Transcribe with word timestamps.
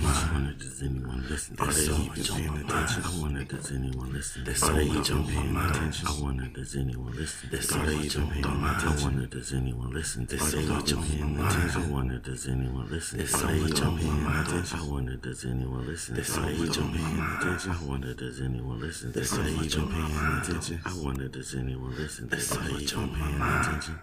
I 0.00 0.30
wonder 0.32 0.52
does 0.54 0.82
anyone 0.82 1.26
listen? 1.28 1.56
Are 1.58 1.66
they 1.72 1.82
even 1.82 2.24
paying 2.24 2.56
attention? 2.64 3.02
I 3.04 3.20
wonder 3.20 3.44
does 3.44 3.70
anyone 3.72 4.12
listen? 4.12 4.42
Are 4.42 4.72
they 4.72 4.84
even 4.84 5.26
paying 5.26 5.56
attention? 5.56 6.08
I 6.08 6.20
wonder 6.22 6.46
does 6.48 6.76
anyone 6.76 7.12
listen? 7.12 7.50
Are 7.52 7.86
they 7.86 7.96
even 7.96 8.28
paying 8.28 8.44
attention? 8.44 8.88
I 8.88 9.04
wonder 9.04 9.26
does 9.26 9.52
anyone 9.52 9.92
listen? 9.92 10.22
Are 10.22 10.36
they 10.36 10.62
even 10.62 11.02
paying 11.02 11.36
attention? 11.36 11.82
I 11.82 11.86
wonder 11.92 12.18
does 12.18 12.48
anyone 12.48 12.90
listen? 12.90 13.20
Are 13.20 13.46
they 13.46 13.58
even 13.60 13.98
paying 13.98 14.26
attention? 14.26 14.78
I 14.78 14.84
wonder 14.88 15.16
does 15.18 15.44
anyone 15.44 15.86
listen? 15.86 16.16
Are 16.16 16.22
they 16.22 16.52
even 16.54 16.88
paying 16.88 17.20
attention? 17.20 17.70
I 17.70 17.84
wonder 17.84 18.14
does 18.14 18.40
anyone 18.40 18.80
listen? 18.80 19.08
Are 19.08 19.42
they 19.42 19.50
even 19.64 19.88
paying 19.88 20.16
attention? 20.40 20.80
I 20.84 20.94
wonder 21.04 21.28
does 21.28 21.54
anyone 21.54 21.96
listen? 21.96 22.24
Are 22.32 22.36
they 22.36 22.82
even 22.82 23.10
paying 23.10 23.40
attention? 23.42 23.98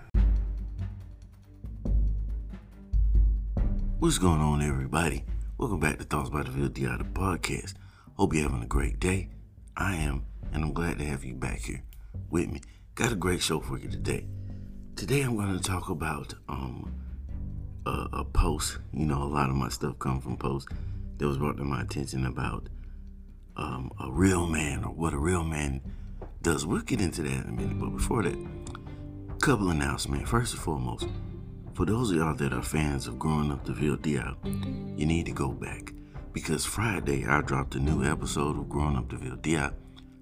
What's 4.00 4.18
going 4.18 4.40
on, 4.40 4.62
everybody? 4.62 5.26
Welcome 5.60 5.82
back 5.82 5.98
to 5.98 6.06
Thoughts 6.06 6.30
by 6.30 6.44
DeVille 6.44 6.70
the 6.70 7.04
podcast. 7.04 7.74
Hope 8.16 8.34
you're 8.34 8.44
having 8.44 8.64
a 8.64 8.66
great 8.66 8.98
day. 8.98 9.28
I 9.76 9.98
am, 9.98 10.26
and 10.54 10.64
I'm 10.64 10.72
glad 10.72 11.00
to 11.00 11.04
have 11.04 11.26
you 11.26 11.36
back 11.36 11.60
here 11.60 11.84
with 12.30 12.50
me. 12.50 12.62
Got 12.96 13.12
a 13.12 13.16
great 13.16 13.42
show 13.42 13.60
for 13.60 13.78
you 13.78 13.90
today. 13.90 14.26
Today, 14.96 15.22
I'm 15.22 15.36
going 15.36 15.52
to 15.52 15.62
talk 15.62 15.90
about 15.90 16.34
um, 16.48 16.96
a, 17.86 18.08
a 18.14 18.24
post. 18.24 18.78
You 18.94 19.06
know, 19.06 19.22
a 19.22 19.26
lot 19.28 19.50
of 19.50 19.56
my 19.58 19.68
stuff 19.68 20.00
comes 20.00 20.24
from 20.24 20.38
posts 20.38 20.72
that 21.18 21.28
was 21.28 21.38
brought 21.38 21.58
to 21.58 21.66
my 21.66 21.82
attention 21.82 22.26
about 22.26 22.70
um, 23.58 23.92
a 24.00 24.10
real 24.10 24.48
man 24.48 24.86
or 24.86 24.94
what 24.94 25.14
a 25.14 25.20
real 25.20 25.44
man 25.44 25.82
does. 26.42 26.66
We'll 26.66 26.84
get 26.84 27.02
into 27.02 27.22
that 27.24 27.34
in 27.34 27.50
a 27.50 27.52
minute, 27.52 27.78
but 27.82 27.90
before 27.90 28.24
that, 28.24 28.38
couple 29.42 29.72
announcements. 29.72 30.30
First 30.30 30.54
and 30.54 30.64
foremost, 30.64 31.10
for 31.80 31.86
those 31.86 32.12
of 32.12 32.18
y'all 32.18 32.34
that 32.34 32.52
are 32.52 32.62
fans 32.62 33.08
of 33.08 33.18
Growing 33.18 33.54
Up 33.54 33.64
the 33.64 33.72
Dial, 33.72 34.36
you 34.98 35.06
need 35.06 35.26
to 35.28 35.32
go 35.32 35.48
back 35.48 35.94
because 36.34 36.66
Friday 36.66 37.26
I 37.26 37.40
dropped 37.40 37.74
a 37.76 37.80
new 37.80 38.04
episode 38.04 38.58
of 38.58 38.68
Growing 38.68 38.98
Up 38.98 39.08
the 39.08 39.38
Dial 39.38 39.72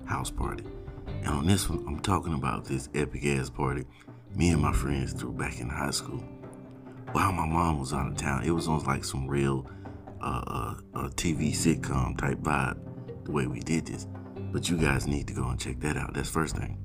House 0.05 0.29
Party. 0.29 0.63
And 1.07 1.29
on 1.29 1.47
this 1.47 1.67
one, 1.67 1.83
I'm 1.87 1.99
talking 1.99 2.35
about 2.35 2.65
this 2.65 2.89
epic 2.93 3.25
ass 3.25 3.49
party 3.49 3.85
me 4.35 4.49
and 4.49 4.61
my 4.61 4.71
friends 4.71 5.13
threw 5.13 5.31
back 5.31 5.59
in 5.59 5.67
high 5.67 5.89
school. 5.89 6.23
While 7.11 7.31
my 7.31 7.47
mom 7.47 7.79
was 7.79 7.91
out 7.91 8.05
of 8.05 8.17
town, 8.17 8.43
it 8.43 8.51
was 8.51 8.67
on 8.67 8.83
like 8.83 9.03
some 9.03 9.27
real 9.27 9.67
uh, 10.21 10.43
uh, 10.45 10.75
uh, 10.93 11.09
TV 11.15 11.55
sitcom 11.55 12.19
type 12.19 12.37
vibe 12.37 12.77
the 13.25 13.31
way 13.31 13.47
we 13.47 13.61
did 13.61 13.87
this. 13.87 14.05
But 14.51 14.69
you 14.69 14.77
guys 14.77 15.07
need 15.07 15.25
to 15.29 15.33
go 15.33 15.47
and 15.47 15.59
check 15.59 15.79
that 15.79 15.97
out. 15.97 16.13
That's 16.13 16.29
first 16.29 16.55
thing. 16.55 16.77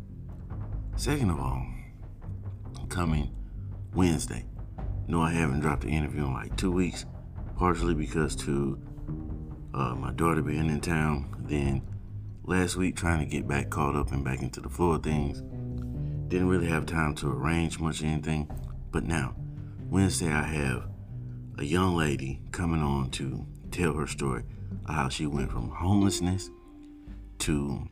Second 0.97 1.29
of 1.29 1.41
all, 1.41 1.63
coming 2.89 3.37
Wednesday, 3.95 4.47
no, 5.07 5.21
I 5.21 5.31
haven't 5.31 5.61
dropped 5.61 5.85
an 5.85 5.91
interview 5.91 6.25
in 6.25 6.33
like 6.33 6.57
two 6.57 6.73
weeks, 6.73 7.07
partially 7.57 7.95
because 7.95 8.37
to 8.37 8.81
uh, 9.75 9.95
my 9.95 10.13
daughter 10.13 10.43
being 10.43 10.69
in 10.69 10.81
town. 10.81 11.35
Then 11.49 11.83
last 12.45 12.77
week 12.77 12.97
trying 12.97 13.21
to 13.21 13.27
get 13.27 13.47
back 13.47 13.71
caught 13.71 13.97
up 13.97 14.13
and 14.13 14.25
back 14.25 14.43
into 14.43 14.61
the 14.61 14.69
flow 14.69 14.93
of 14.93 15.03
things. 15.03 15.43
Didn't 16.29 16.49
really 16.49 16.69
have 16.69 16.87
time 16.87 17.15
to 17.17 17.29
arrange 17.29 17.79
much 17.79 18.03
anything. 18.03 18.51
But 18.91 19.05
now, 19.05 19.35
Wednesday 19.91 20.31
I 20.31 20.43
have 20.43 20.89
a 21.59 21.65
young 21.65 21.95
lady 21.97 22.41
coming 22.53 22.83
on 22.83 23.11
to 23.11 23.47
tell 23.71 23.95
her 23.95 24.07
story 24.07 24.45
of 24.87 24.95
how 24.95 25.09
she 25.09 25.27
went 25.27 25.51
from 25.51 25.71
homelessness 25.71 26.51
to 27.41 27.89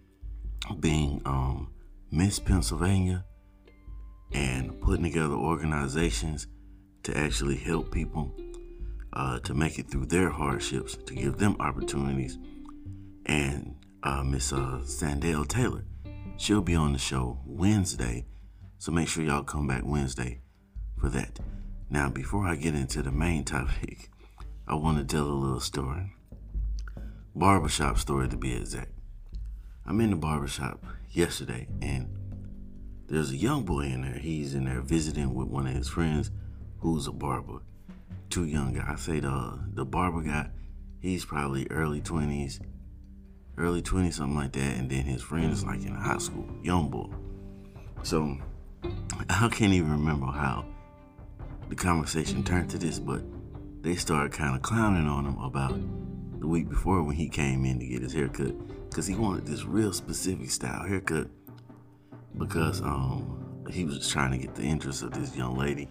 being 0.79 1.21
um, 1.25 1.73
Miss 2.11 2.39
Pennsylvania 2.39 3.25
and 4.33 4.81
putting 4.81 5.03
together 5.03 5.35
organizations 5.35 6.47
to 7.11 7.19
actually 7.19 7.57
help 7.57 7.91
people, 7.91 8.33
uh, 9.13 9.41
to 9.41 9.53
make 9.53 9.79
it 9.81 9.91
through 9.91 10.07
their 10.07 10.31
hardships, 10.31 10.97
to 11.07 11.15
give 11.15 11.39
them 11.39 11.57
opportunities. 11.59 12.39
And 13.27 13.75
uh, 14.05 14.23
Miss 14.23 14.53
uh, 14.53 14.81
Sandell 14.85 15.47
Taylor, 15.47 15.85
she'll 16.37 16.63
be 16.63 16.77
on 16.77 16.93
the 16.93 16.99
show 17.01 17.41
Wednesday, 17.45 18.27
so 18.79 18.93
make 18.93 19.09
sure 19.09 19.25
y'all 19.25 19.43
come 19.43 19.67
back 19.67 19.83
Wednesday 19.85 20.41
for 21.01 21.09
that. 21.09 21.41
Now, 21.91 22.09
before 22.09 22.47
I 22.47 22.55
get 22.55 22.77
into 22.77 23.03
the 23.03 23.11
main 23.11 23.45
topic, 23.57 24.09
I 24.69 24.77
want 24.77 24.99
to 24.99 25.05
tell 25.05 25.27
a 25.27 25.33
little 25.33 25.61
story. 25.61 26.13
Barbershop 27.35 27.99
story 27.99 28.29
to 28.29 28.37
be 28.37 28.55
exact. 28.55 28.93
I'm 29.85 30.01
in 30.01 30.11
the 30.11 30.17
barbershop 30.17 30.85
yesterday 31.11 31.67
and 31.83 32.09
there's 33.09 33.33
a 33.33 33.37
young 33.37 33.65
boy 33.65 33.87
in 33.87 34.03
there. 34.03 34.21
He's 34.21 34.55
in 34.55 34.67
there 34.67 34.81
visiting 34.81 35.35
with 35.35 35.49
one 35.49 35.67
of 35.67 35.75
his 35.75 35.89
friends 35.89 36.31
who's 36.81 37.07
a 37.07 37.13
barber. 37.13 37.61
Too 38.29 38.45
young 38.45 38.75
guy. 38.75 38.85
I 38.87 38.97
say 38.97 39.21
the 39.21 39.59
the 39.75 39.85
barber 39.85 40.23
guy, 40.23 40.51
he's 41.01 41.25
probably 41.25 41.67
early 41.71 42.01
twenties, 42.01 42.61
early 43.57 43.83
twenties, 43.83 44.17
something 44.17 44.37
like 44.37 44.53
that. 44.53 44.77
And 44.79 44.91
then 44.91 45.03
his 45.03 45.23
friend 45.23 45.53
is 45.53 45.65
like 45.65 45.83
in 45.83 45.95
high 45.95 46.19
school, 46.19 46.47
young 46.63 46.91
boy. 46.91 47.09
So 48.03 48.39
I 49.29 49.49
can't 49.49 49.73
even 49.73 49.91
remember 49.91 50.27
how 50.27 50.65
the 51.69 51.75
conversation 51.75 52.43
turned 52.43 52.71
to 52.71 52.79
this, 52.79 52.99
but 52.99 53.23
they 53.83 53.95
started 53.95 54.33
kind 54.33 54.55
of 54.55 54.63
clowning 54.63 55.07
on 55.07 55.27
him 55.27 55.39
about 55.39 55.79
the 56.41 56.47
week 56.47 56.69
before 56.69 57.03
when 57.03 57.17
he 57.17 57.29
came 57.29 57.65
in 57.65 57.79
to 57.79 57.87
get 57.87 58.03
his 58.03 58.13
haircut 58.13 58.55
because 58.89 59.07
he 59.07 59.15
wanted 59.15 59.47
this 59.47 59.65
real 59.65 59.93
specific 59.93 60.51
style 60.51 60.87
haircut 60.87 61.29
because 62.39 62.81
um 62.81 63.37
he 63.71 63.85
was 63.85 64.09
trying 64.09 64.33
to 64.33 64.39
get 64.39 64.55
the 64.55 64.63
interest 64.63 65.03
of 65.03 65.13
this 65.13 65.37
young 65.37 65.57
lady 65.57 65.89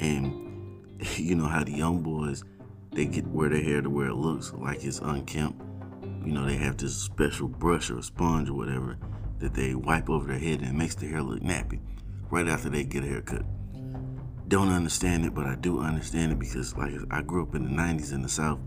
and 0.00 0.86
you 1.16 1.34
know 1.34 1.46
how 1.46 1.64
the 1.64 1.72
young 1.72 2.02
boys 2.02 2.44
they 2.92 3.06
get 3.06 3.26
wear 3.26 3.48
their 3.48 3.62
hair 3.62 3.80
to 3.80 3.88
where 3.88 4.08
it 4.08 4.14
looks 4.14 4.52
like 4.52 4.84
it's 4.84 4.98
unkempt. 4.98 5.60
You 6.24 6.32
know, 6.32 6.44
they 6.44 6.56
have 6.56 6.76
this 6.76 6.94
special 6.94 7.48
brush 7.48 7.90
or 7.90 8.02
sponge 8.02 8.48
or 8.48 8.54
whatever 8.54 8.98
that 9.38 9.54
they 9.54 9.74
wipe 9.74 10.08
over 10.10 10.28
their 10.28 10.38
head 10.38 10.60
and 10.60 10.68
it 10.68 10.74
makes 10.74 10.94
the 10.94 11.06
hair 11.08 11.22
look 11.22 11.40
nappy 11.40 11.80
right 12.30 12.46
after 12.46 12.68
they 12.68 12.84
get 12.84 13.04
a 13.04 13.08
haircut. 13.08 13.44
Don't 14.48 14.68
understand 14.68 15.24
it, 15.24 15.34
but 15.34 15.46
I 15.46 15.54
do 15.56 15.80
understand 15.80 16.32
it 16.32 16.38
because 16.38 16.76
like 16.76 16.92
I 17.10 17.22
grew 17.22 17.42
up 17.42 17.54
in 17.54 17.64
the 17.64 17.70
90s 17.82 18.12
in 18.12 18.22
the 18.22 18.28
South, 18.28 18.58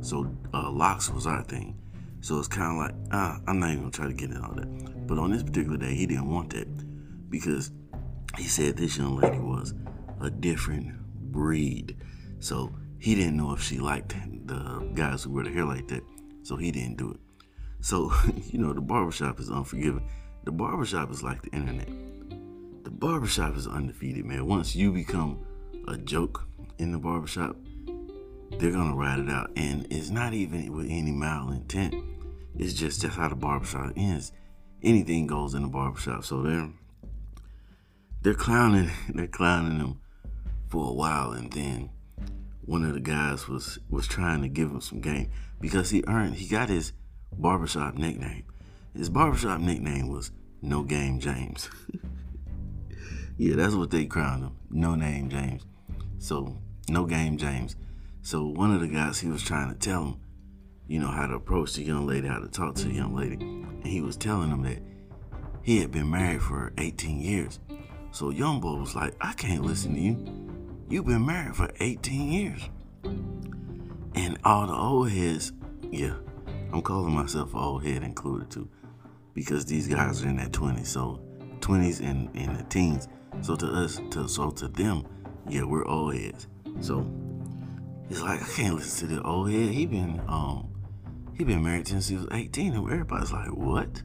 so 0.00 0.34
uh, 0.54 0.70
locks 0.70 1.10
was 1.10 1.26
our 1.26 1.44
thing. 1.44 1.78
So 2.20 2.38
it's 2.38 2.48
kind 2.48 2.72
of 2.72 2.78
like, 2.78 2.94
ah, 3.12 3.38
I'm 3.46 3.58
not 3.60 3.68
even 3.70 3.80
gonna 3.80 3.90
try 3.90 4.06
to 4.06 4.14
get 4.14 4.30
into 4.30 4.42
all 4.42 4.54
that. 4.54 5.06
But 5.06 5.18
on 5.18 5.30
this 5.30 5.42
particular 5.42 5.76
day, 5.76 5.94
he 5.94 6.06
didn't 6.06 6.30
want 6.30 6.50
that 6.54 6.68
because 7.30 7.70
he 8.38 8.44
said 8.44 8.76
this 8.76 8.96
young 8.96 9.16
lady 9.16 9.38
was 9.38 9.74
a 10.24 10.30
different 10.30 10.96
breed. 11.30 11.96
So 12.40 12.74
he 12.98 13.14
didn't 13.14 13.36
know 13.36 13.52
if 13.52 13.62
she 13.62 13.78
liked 13.78 14.14
the 14.46 14.88
guys 14.94 15.22
who 15.22 15.30
wear 15.30 15.44
the 15.44 15.50
hair 15.50 15.64
like 15.64 15.88
that. 15.88 16.02
So 16.42 16.56
he 16.56 16.70
didn't 16.70 16.96
do 16.96 17.12
it. 17.12 17.20
So, 17.80 18.12
you 18.50 18.58
know, 18.58 18.72
the 18.72 18.80
barbershop 18.80 19.38
is 19.38 19.48
unforgiving. 19.48 20.08
The 20.44 20.52
barbershop 20.52 21.10
is 21.10 21.22
like 21.22 21.42
the 21.42 21.50
internet. 21.50 21.88
The 22.84 22.90
barbershop 22.90 23.56
is 23.56 23.66
undefeated, 23.66 24.24
man. 24.24 24.46
Once 24.46 24.74
you 24.74 24.92
become 24.92 25.44
a 25.88 25.96
joke 25.96 26.46
in 26.78 26.92
the 26.92 26.98
barbershop, 26.98 27.56
they're 28.58 28.72
gonna 28.72 28.94
ride 28.94 29.18
it 29.18 29.30
out. 29.30 29.50
And 29.56 29.86
it's 29.90 30.10
not 30.10 30.32
even 30.32 30.72
with 30.72 30.86
any 30.88 31.12
mal 31.12 31.50
intent. 31.50 31.94
It's 32.56 32.74
just 32.74 33.00
just 33.00 33.16
how 33.16 33.28
the 33.28 33.34
barbershop 33.34 33.92
ends. 33.96 34.32
Anything 34.82 35.26
goes 35.26 35.54
in 35.54 35.62
the 35.62 35.68
barbershop. 35.68 36.24
So 36.24 36.42
they're 36.42 36.70
they're 38.22 38.34
clowning 38.34 38.90
they're 39.14 39.26
clowning 39.26 39.78
him 39.78 40.00
for 40.74 40.90
a 40.90 40.92
while 40.92 41.30
and 41.30 41.52
then 41.52 41.88
one 42.64 42.84
of 42.84 42.94
the 42.94 43.00
guys 43.00 43.46
was 43.46 43.78
was 43.88 44.08
trying 44.08 44.42
to 44.42 44.48
give 44.48 44.72
him 44.72 44.80
some 44.80 45.00
game 45.00 45.30
because 45.60 45.90
he 45.90 46.02
earned 46.08 46.34
he 46.34 46.48
got 46.48 46.68
his 46.68 46.92
barbershop 47.30 47.94
nickname. 47.94 48.42
His 48.92 49.08
barbershop 49.08 49.60
nickname 49.60 50.08
was 50.08 50.32
No 50.62 50.82
Game 50.82 51.20
James. 51.20 51.70
yeah, 53.36 53.54
that's 53.54 53.76
what 53.76 53.92
they 53.92 54.06
crowned 54.06 54.42
him. 54.42 54.56
No 54.68 54.96
name 54.96 55.30
James. 55.30 55.64
So 56.18 56.58
no 56.88 57.04
game 57.04 57.38
James. 57.38 57.76
So 58.22 58.44
one 58.44 58.74
of 58.74 58.80
the 58.80 58.88
guys 58.88 59.20
he 59.20 59.28
was 59.28 59.44
trying 59.44 59.72
to 59.72 59.78
tell 59.78 60.02
him, 60.02 60.16
you 60.88 60.98
know, 60.98 61.06
how 61.06 61.28
to 61.28 61.34
approach 61.34 61.74
the 61.74 61.84
young 61.84 62.04
lady, 62.04 62.26
how 62.26 62.40
to 62.40 62.48
talk 62.48 62.74
to 62.76 62.88
the 62.88 62.94
young 62.94 63.14
lady. 63.14 63.36
And 63.36 63.86
he 63.86 64.00
was 64.00 64.16
telling 64.16 64.50
him 64.50 64.62
that 64.62 64.82
he 65.62 65.78
had 65.78 65.92
been 65.92 66.10
married 66.10 66.42
for 66.42 66.72
18 66.78 67.20
years. 67.20 67.60
So 68.10 68.30
young 68.30 68.60
boy 68.60 68.74
was 68.74 68.96
like, 68.96 69.14
I 69.20 69.34
can't 69.34 69.62
listen 69.62 69.94
to 69.94 70.00
you. 70.00 70.43
You've 70.88 71.06
been 71.06 71.24
married 71.24 71.56
for 71.56 71.70
18 71.80 72.32
years. 72.32 72.68
And 74.14 74.38
all 74.44 74.66
the 74.66 74.74
old 74.74 75.10
heads, 75.10 75.52
yeah, 75.90 76.14
I'm 76.72 76.82
calling 76.82 77.14
myself 77.14 77.54
old 77.54 77.84
head 77.84 78.02
included 78.02 78.50
too. 78.50 78.68
Because 79.32 79.64
these 79.64 79.88
guys 79.88 80.24
are 80.24 80.28
in 80.28 80.36
their 80.36 80.48
20s. 80.48 80.86
So 80.86 81.20
20s 81.60 82.00
and, 82.00 82.28
and 82.36 82.56
the 82.56 82.62
teens. 82.64 83.08
So 83.40 83.56
to 83.56 83.66
us, 83.66 84.00
to 84.10 84.28
so 84.28 84.50
to 84.50 84.68
them, 84.68 85.06
yeah, 85.48 85.64
we're 85.64 85.86
old 85.86 86.14
heads. 86.14 86.46
So 86.80 87.10
it's 88.08 88.20
like 88.20 88.42
I 88.42 88.46
can't 88.46 88.74
listen 88.74 89.08
to 89.08 89.16
the 89.16 89.22
old 89.22 89.50
head. 89.50 89.70
He 89.70 89.86
been 89.86 90.22
um 90.28 90.68
he 91.34 91.42
been 91.42 91.64
married 91.64 91.88
since 91.88 92.06
he 92.06 92.16
was 92.16 92.28
18, 92.30 92.74
and 92.74 92.90
everybody's 92.90 93.32
like, 93.32 93.48
what? 93.48 94.02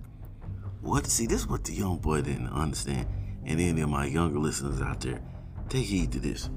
What? 0.82 1.06
See, 1.06 1.28
this 1.28 1.42
is 1.42 1.48
what 1.48 1.64
the 1.64 1.74
young 1.74 2.00
boy 2.00 2.22
didn't 2.22 2.48
understand 2.48 3.08
and 3.46 3.60
any 3.60 3.82
of 3.82 3.90
my 3.90 4.06
younger 4.06 4.40
listeners 4.40 4.82
out 4.82 5.02
there, 5.02 5.22
take 5.70 5.86
heed 5.86 6.12
to 6.12 6.20
this. 6.20 6.50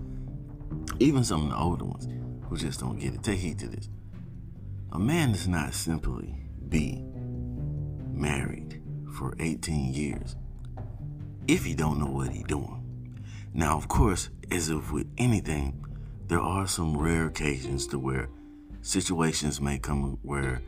Even 0.98 1.24
some 1.24 1.44
of 1.44 1.50
the 1.50 1.56
older 1.56 1.84
ones 1.84 2.08
who 2.48 2.56
just 2.56 2.80
don't 2.80 2.98
get 2.98 3.14
it, 3.14 3.22
take 3.22 3.38
heed 3.38 3.58
to 3.60 3.68
this. 3.68 3.88
A 4.92 4.98
man 4.98 5.32
does 5.32 5.48
not 5.48 5.74
simply 5.74 6.34
be 6.68 7.02
married 8.12 8.82
for 9.16 9.34
18 9.38 9.92
years 9.92 10.36
if 11.48 11.64
he 11.64 11.74
don't 11.74 11.98
know 11.98 12.06
what 12.06 12.28
he 12.28 12.42
doing. 12.44 12.82
Now, 13.54 13.76
of 13.76 13.88
course, 13.88 14.30
as 14.50 14.68
if 14.68 14.92
with 14.92 15.06
anything, 15.18 15.84
there 16.28 16.40
are 16.40 16.66
some 16.66 16.96
rare 16.96 17.26
occasions 17.26 17.86
to 17.88 17.98
where 17.98 18.28
situations 18.80 19.60
may 19.60 19.78
come 19.78 20.18
where 20.22 20.62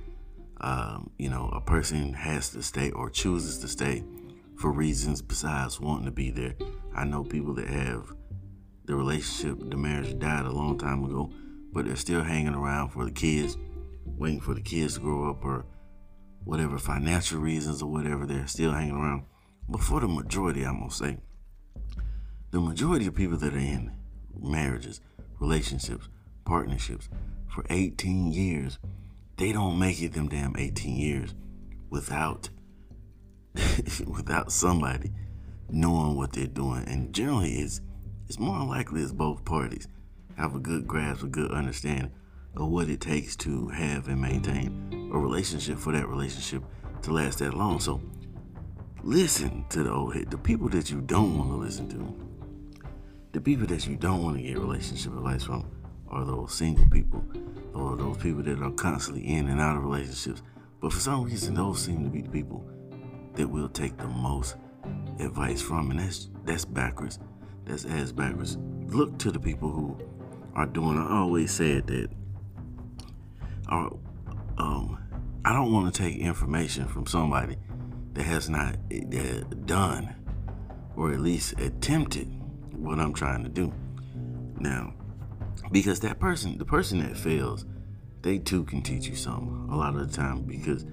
um, 0.60 1.10
you 1.18 1.28
know 1.28 1.50
a 1.52 1.60
person 1.60 2.12
has 2.12 2.50
to 2.50 2.62
stay 2.62 2.90
or 2.92 3.10
chooses 3.10 3.58
to 3.58 3.68
stay 3.68 4.04
for 4.56 4.70
reasons 4.70 5.20
besides 5.20 5.80
wanting 5.80 6.04
to 6.06 6.10
be 6.10 6.30
there. 6.30 6.54
I 6.94 7.04
know 7.04 7.24
people 7.24 7.54
that 7.54 7.68
have 7.68 8.12
the 8.84 8.94
relationship, 8.94 9.58
the 9.70 9.76
marriage 9.76 10.19
died 10.19 10.44
a 10.44 10.50
long 10.50 10.78
time 10.78 11.04
ago, 11.04 11.31
but 11.72 11.86
they're 11.86 11.96
still 11.96 12.22
hanging 12.22 12.54
around 12.54 12.90
for 12.90 13.04
the 13.04 13.10
kids, 13.10 13.56
waiting 14.04 14.40
for 14.40 14.54
the 14.54 14.60
kids 14.60 14.94
to 14.94 15.00
grow 15.00 15.31
up 15.31 15.44
or 15.44 15.64
whatever 16.44 16.78
financial 16.78 17.40
reasons 17.40 17.82
or 17.82 17.90
whatever, 17.90 18.26
they're 18.26 18.46
still 18.46 18.72
hanging 18.72 18.94
around. 18.94 19.25
But 19.69 19.81
for 19.81 20.00
the 20.00 20.08
majority, 20.08 20.64
I'm 20.64 20.78
gonna 20.78 20.90
say, 20.90 21.19
the 22.50 22.60
majority 22.60 23.06
of 23.06 23.14
people 23.14 23.38
that 23.38 23.54
are 23.54 23.58
in 23.58 23.92
marriages, 24.38 25.00
relationships, 25.40 26.08
partnerships 26.44 27.08
for 27.48 27.64
18 27.70 28.32
years, 28.32 28.78
they 29.38 29.52
don't 29.52 29.78
make 29.78 30.02
it 30.02 30.12
them 30.12 30.28
damn 30.28 30.54
18 30.56 30.96
years 30.96 31.34
without 31.90 32.50
without 34.06 34.52
somebody 34.52 35.12
knowing 35.70 36.16
what 36.16 36.32
they're 36.32 36.46
doing. 36.46 36.84
And 36.87 37.12
generally 37.12 37.54
it's 37.54 37.80
it's 38.29 38.38
more 38.38 38.65
likely 38.65 39.03
it's 39.03 39.12
both 39.12 39.44
parties 39.44 39.88
have 40.37 40.55
a 40.55 40.59
good 40.59 40.87
grasp, 40.87 41.23
a 41.23 41.26
good 41.26 41.50
understanding 41.53 42.12
of 42.56 42.69
what 42.69 42.88
it 42.88 43.00
takes 43.00 43.37
to 43.37 43.69
have 43.69 44.09
and 44.09 44.21
maintain 44.21 45.11
a 45.12 45.19
relationship 45.19 45.79
for 45.79 45.93
that 45.93 46.09
relationship 46.09 46.62
to 47.03 47.12
last 47.12 47.38
that 47.38 47.55
long. 47.55 47.81
So 47.81 48.00
listen 49.03 49.65
to 49.71 49.82
the 49.82 49.93
old 49.93 50.15
head, 50.15 50.31
the 50.31 50.38
people 50.38 50.69
that 50.71 50.91
you 50.91 51.00
don't 51.00 51.37
want 51.38 51.50
to 51.50 51.56
listen 51.56 51.88
to, 51.91 52.88
the 53.32 53.41
people 53.41 53.67
that 53.67 53.87
you 53.87 53.97
don't 53.97 54.23
want 54.23 54.37
to 54.37 54.43
get 54.43 54.59
relationship 54.59 55.12
advice 55.12 55.44
from 55.44 55.71
are 56.09 56.25
those 56.25 56.55
single 56.55 56.88
people 56.91 57.25
or 57.75 57.97
those 57.97 58.17
people 58.19 58.43
that 58.43 58.62
are 58.62 58.71
constantly 58.73 59.26
in 59.26 59.49
and 59.49 59.61
out 59.61 59.76
of 59.76 59.85
relationships. 59.85 60.43
But 60.81 60.93
for 60.93 61.00
some 61.00 61.25
reason, 61.25 61.55
those 61.55 61.82
seem 61.82 62.05
to 62.05 62.11
be 62.11 62.23
the 62.23 62.29
people 62.29 62.65
that 63.35 63.49
will 63.49 63.69
take 63.69 63.97
the 63.97 64.06
most 64.06 64.56
advice 65.19 65.61
from, 65.61 65.91
and 65.91 65.99
that's 65.99 66.31
that's 66.44 66.65
backwards. 66.65 67.19
That's 67.64 67.84
as 67.84 68.12
backwards. 68.12 68.58
Look 68.87 69.19
to 69.19 69.31
the 69.31 69.40
people 69.40 69.70
who 69.70 69.99
are 70.55 70.66
doing. 70.66 70.99
I 70.99 71.19
always 71.19 71.52
said 71.52 71.87
that. 71.88 72.08
Are, 73.69 73.90
um, 74.58 74.99
I 75.44 75.52
don't 75.52 75.72
want 75.72 75.93
to 75.93 76.02
take 76.02 76.19
information 76.19 76.87
from 76.87 77.06
somebody 77.06 77.56
that 78.12 78.22
has 78.22 78.49
not 78.49 78.76
uh, 78.93 79.40
done 79.64 80.14
or 80.96 81.12
at 81.12 81.20
least 81.20 81.58
attempted 81.58 82.28
what 82.72 82.99
I'm 82.99 83.12
trying 83.12 83.43
to 83.43 83.49
do. 83.49 83.72
Now, 84.58 84.94
because 85.72 86.00
that 86.00 86.20
person, 86.20 86.58
the 86.58 86.64
person 86.64 86.99
that 87.00 87.16
fails, 87.16 87.66
they 88.22 88.38
too 88.38 88.64
can 88.64 88.82
teach 88.82 89.06
you 89.06 89.16
something 89.16 89.69
a 89.70 89.76
lot 89.76 89.96
of 89.96 90.11
the 90.11 90.16
time 90.16 90.43
because 90.43 90.87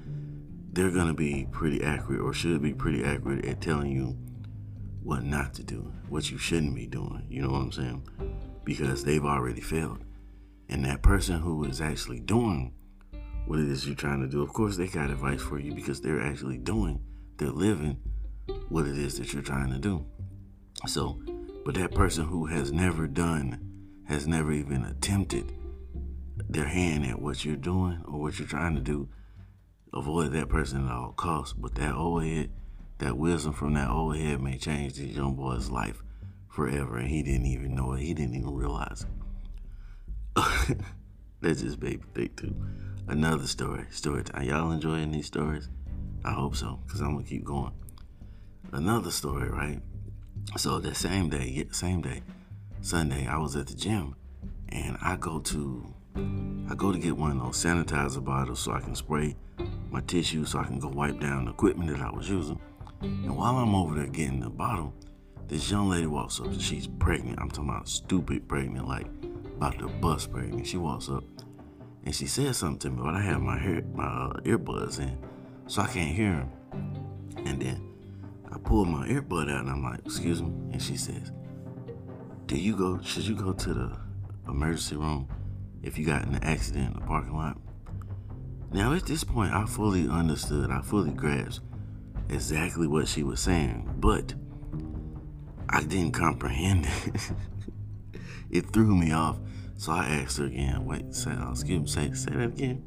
they're 0.73 0.91
going 0.91 1.07
to 1.07 1.13
be 1.13 1.47
pretty 1.51 1.83
accurate 1.83 2.21
or 2.21 2.33
should 2.33 2.61
be 2.61 2.73
pretty 2.73 3.03
accurate 3.03 3.45
at 3.45 3.61
telling 3.61 3.91
you 3.91 4.17
what 5.03 5.23
not 5.23 5.53
to 5.55 5.63
do, 5.63 5.91
what 6.09 6.29
you 6.29 6.37
shouldn't 6.37 6.75
be 6.75 6.87
doing. 6.87 7.25
You 7.29 7.41
know 7.41 7.49
what 7.49 7.61
I'm 7.61 7.71
saying? 7.71 8.07
Because 8.63 9.03
they've 9.03 9.25
already 9.25 9.61
failed. 9.61 10.03
And 10.69 10.85
that 10.85 11.01
person 11.01 11.39
who 11.39 11.63
is 11.65 11.81
actually 11.81 12.19
doing 12.19 12.73
what 13.45 13.59
it 13.59 13.67
is 13.67 13.85
you're 13.85 13.95
trying 13.95 14.21
to 14.21 14.27
do, 14.27 14.41
of 14.41 14.53
course, 14.53 14.77
they 14.77 14.87
got 14.87 15.09
advice 15.09 15.41
for 15.41 15.59
you 15.59 15.73
because 15.73 16.01
they're 16.01 16.21
actually 16.21 16.57
doing, 16.57 17.01
they're 17.37 17.49
living 17.49 17.97
what 18.69 18.85
it 18.85 18.97
is 18.97 19.17
that 19.17 19.33
you're 19.33 19.41
trying 19.41 19.71
to 19.71 19.79
do. 19.79 20.05
So, 20.87 21.21
but 21.65 21.75
that 21.75 21.93
person 21.93 22.25
who 22.25 22.45
has 22.45 22.71
never 22.71 23.07
done, 23.07 23.59
has 24.07 24.27
never 24.27 24.51
even 24.51 24.85
attempted 24.85 25.51
their 26.49 26.67
hand 26.67 27.05
at 27.05 27.21
what 27.21 27.45
you're 27.45 27.55
doing 27.55 28.01
or 28.05 28.19
what 28.19 28.39
you're 28.39 28.47
trying 28.47 28.75
to 28.75 28.81
do, 28.81 29.09
avoid 29.93 30.31
that 30.33 30.49
person 30.49 30.85
at 30.85 30.91
all 30.91 31.13
costs. 31.13 31.53
But 31.53 31.75
that 31.75 31.95
old 31.95 32.23
head, 32.23 32.51
that 33.01 33.17
wisdom 33.17 33.51
from 33.53 33.73
that 33.73 33.89
old 33.89 34.15
head 34.15 34.41
may 34.41 34.57
change 34.57 34.93
this 34.93 35.15
young 35.15 35.35
boy's 35.35 35.69
life 35.69 36.01
forever, 36.49 36.97
and 36.97 37.09
he 37.09 37.21
didn't 37.23 37.47
even 37.47 37.75
know 37.75 37.93
it. 37.93 38.01
He 38.01 38.13
didn't 38.13 38.35
even 38.35 38.53
realize 38.53 39.05
it. 40.37 40.77
That's 41.41 41.61
just 41.61 41.79
baby 41.79 42.03
thick 42.13 42.37
too. 42.37 42.55
Another 43.07 43.47
story, 43.47 43.85
story 43.89 44.23
time. 44.23 44.43
Y'all 44.43 44.71
enjoying 44.71 45.11
these 45.11 45.25
stories? 45.25 45.69
I 46.23 46.31
hope 46.31 46.55
so, 46.55 46.79
cause 46.87 47.01
I'm 47.01 47.13
gonna 47.13 47.25
keep 47.25 47.43
going. 47.43 47.73
Another 48.71 49.11
story, 49.11 49.49
right? 49.49 49.81
So 50.57 50.79
the 50.79 50.93
same 50.93 51.29
day, 51.29 51.67
same 51.71 52.01
day, 52.01 52.21
Sunday, 52.81 53.27
I 53.27 53.37
was 53.37 53.55
at 53.55 53.67
the 53.67 53.75
gym, 53.75 54.15
and 54.69 54.97
I 55.01 55.15
go 55.15 55.39
to, 55.39 55.93
I 56.69 56.75
go 56.75 56.91
to 56.91 56.99
get 56.99 57.17
one 57.17 57.31
of 57.31 57.39
those 57.39 57.57
sanitizer 57.57 58.23
bottles 58.23 58.59
so 58.59 58.71
I 58.71 58.79
can 58.79 58.95
spray 58.95 59.35
my 59.89 60.01
tissue 60.01 60.45
so 60.45 60.59
I 60.59 60.63
can 60.63 60.79
go 60.79 60.87
wipe 60.87 61.19
down 61.19 61.45
the 61.45 61.51
equipment 61.51 61.89
that 61.91 62.01
I 62.01 62.11
was 62.11 62.29
using. 62.29 62.59
And 63.01 63.35
while 63.35 63.57
I'm 63.57 63.73
over 63.73 63.95
there 63.95 64.07
getting 64.07 64.39
the 64.39 64.49
bottle, 64.49 64.93
this 65.47 65.69
young 65.69 65.89
lady 65.89 66.07
walks 66.07 66.39
up 66.39 66.47
she's 66.59 66.87
pregnant. 66.87 67.39
I'm 67.39 67.49
talking 67.49 67.69
about 67.69 67.89
stupid 67.89 68.47
pregnant, 68.47 68.87
like 68.87 69.07
about 69.55 69.79
to 69.79 69.87
bust 69.87 70.31
pregnant. 70.31 70.67
She 70.67 70.77
walks 70.77 71.09
up 71.09 71.23
and 72.03 72.15
she 72.15 72.27
said 72.27 72.55
something 72.55 72.79
to 72.79 72.89
me, 72.91 73.03
but 73.03 73.15
I 73.15 73.21
have 73.21 73.41
my 73.41 73.57
hair, 73.57 73.81
my 73.93 74.03
uh, 74.03 74.33
earbuds 74.41 74.99
in, 74.99 75.17
so 75.67 75.81
I 75.81 75.87
can't 75.87 76.15
hear 76.15 76.31
him. 76.31 76.51
And 77.45 77.61
then 77.61 77.91
I 78.51 78.57
pull 78.59 78.85
my 78.85 79.07
earbud 79.07 79.51
out 79.51 79.61
and 79.61 79.69
I'm 79.69 79.83
like, 79.83 79.99
"Excuse 80.05 80.41
me," 80.41 80.51
and 80.71 80.81
she 80.81 80.95
says, 80.95 81.31
"Do 82.45 82.57
you 82.57 82.75
go? 82.75 83.01
Should 83.01 83.23
you 83.23 83.35
go 83.35 83.53
to 83.53 83.73
the 83.73 83.97
emergency 84.47 84.95
room 84.95 85.27
if 85.81 85.97
you 85.97 86.05
got 86.05 86.23
in 86.23 86.35
an 86.35 86.43
accident 86.43 86.93
in 86.93 86.99
the 86.99 87.05
parking 87.05 87.35
lot?" 87.35 87.57
Now 88.71 88.93
at 88.93 89.05
this 89.05 89.23
point, 89.23 89.53
I 89.53 89.65
fully 89.65 90.07
understood, 90.07 90.71
I 90.71 90.81
fully 90.81 91.11
grasped 91.11 91.65
exactly 92.31 92.87
what 92.87 93.07
she 93.07 93.23
was 93.23 93.39
saying, 93.39 93.93
but 93.97 94.33
I 95.69 95.83
didn't 95.83 96.13
comprehend 96.13 96.85
it. 96.85 97.31
it 98.49 98.73
threw 98.73 98.95
me 98.95 99.11
off. 99.11 99.39
So 99.75 99.91
I 99.91 100.05
asked 100.05 100.37
her 100.37 100.45
again, 100.45 100.85
wait, 100.85 101.13
say, 101.13 101.31
uh, 101.31 101.51
excuse 101.51 101.81
me, 101.81 101.87
say, 101.87 102.13
say 102.13 102.31
that 102.31 102.49
again. 102.49 102.83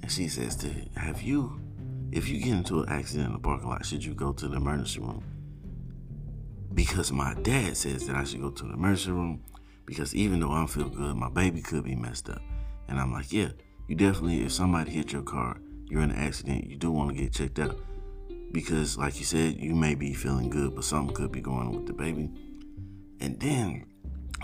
And 0.00 0.10
she 0.10 0.28
says, 0.28 0.56
to, 0.56 0.68
have 0.96 1.20
you, 1.20 1.60
if 2.12 2.28
you 2.28 2.38
get 2.38 2.54
into 2.54 2.82
an 2.82 2.88
accident 2.88 3.28
in 3.28 3.32
the 3.34 3.38
parking 3.38 3.68
lot, 3.68 3.84
should 3.84 4.04
you 4.04 4.14
go 4.14 4.32
to 4.32 4.48
the 4.48 4.56
emergency 4.56 5.00
room? 5.00 5.22
Because 6.72 7.12
my 7.12 7.34
dad 7.42 7.76
says 7.76 8.06
that 8.06 8.16
I 8.16 8.24
should 8.24 8.40
go 8.40 8.50
to 8.50 8.64
the 8.64 8.74
emergency 8.74 9.10
room 9.10 9.42
because 9.84 10.14
even 10.14 10.40
though 10.40 10.52
I 10.52 10.66
feel 10.66 10.88
good, 10.88 11.16
my 11.16 11.28
baby 11.28 11.60
could 11.60 11.84
be 11.84 11.94
messed 11.94 12.28
up. 12.28 12.40
And 12.88 12.98
I'm 12.98 13.12
like, 13.12 13.32
yeah, 13.32 13.48
you 13.88 13.94
definitely, 13.94 14.42
if 14.44 14.52
somebody 14.52 14.90
hit 14.90 15.12
your 15.12 15.22
car, 15.22 15.58
you're 15.88 16.02
in 16.02 16.10
an 16.10 16.16
accident, 16.16 16.68
you 16.68 16.76
do 16.76 16.90
want 16.90 17.10
to 17.10 17.16
get 17.16 17.32
checked 17.32 17.58
out. 17.58 17.78
Because, 18.56 18.96
like 18.96 19.18
you 19.18 19.26
said, 19.26 19.60
you 19.60 19.74
may 19.74 19.94
be 19.94 20.14
feeling 20.14 20.48
good, 20.48 20.74
but 20.74 20.84
something 20.84 21.14
could 21.14 21.30
be 21.30 21.42
going 21.42 21.66
on 21.66 21.76
with 21.76 21.86
the 21.86 21.92
baby. 21.92 22.30
And 23.20 23.38
then 23.38 23.84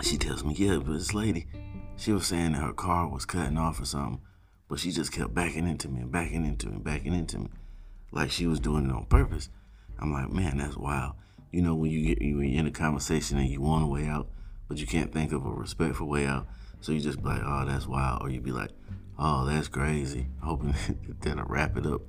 she 0.03 0.19
tells 0.19 0.43
me, 0.43 0.53
yeah, 0.55 0.77
but 0.77 0.93
this 0.93 1.15
lady, 1.15 1.47
she 1.95 2.11
was 2.11 2.27
saying 2.27 2.51
that 2.51 2.61
her 2.61 2.73
car 2.73 3.09
was 3.09 3.25
cutting 3.25 3.57
off 3.57 3.81
or 3.81 3.85
something, 3.85 4.21
but 4.69 4.77
she 4.77 4.91
just 4.91 5.11
kept 5.11 5.33
backing 5.33 5.67
into 5.67 5.89
me 5.89 6.01
and 6.01 6.11
backing 6.11 6.45
into 6.45 6.67
me 6.67 6.75
and 6.75 6.83
backing 6.83 7.15
into 7.15 7.39
me, 7.39 7.49
like 8.11 8.29
she 8.29 8.45
was 8.45 8.59
doing 8.59 8.85
it 8.87 8.91
on 8.91 9.05
purpose. 9.05 9.49
I'm 9.97 10.13
like, 10.13 10.29
man, 10.29 10.59
that's 10.59 10.77
wild. 10.77 11.13
You 11.51 11.63
know, 11.63 11.73
when 11.73 11.89
you 11.89 12.05
get 12.05 12.21
you 12.21 12.39
in 12.39 12.67
a 12.67 12.71
conversation 12.71 13.39
and 13.39 13.49
you 13.49 13.61
want 13.61 13.83
a 13.83 13.87
way 13.87 14.05
out, 14.05 14.29
but 14.67 14.77
you 14.77 14.85
can't 14.85 15.11
think 15.11 15.31
of 15.31 15.43
a 15.43 15.49
respectful 15.49 16.07
way 16.07 16.27
out, 16.27 16.45
so 16.81 16.91
you 16.91 16.99
just 16.99 17.23
be 17.23 17.29
like, 17.29 17.41
oh, 17.43 17.65
that's 17.65 17.87
wild, 17.87 18.21
or 18.21 18.29
you 18.29 18.41
be 18.41 18.51
like, 18.51 18.69
oh, 19.17 19.43
that's 19.47 19.69
crazy, 19.69 20.27
hoping 20.43 20.75
that 21.21 21.39
I 21.39 21.43
wrap 21.47 21.77
it 21.77 21.87
up. 21.87 22.03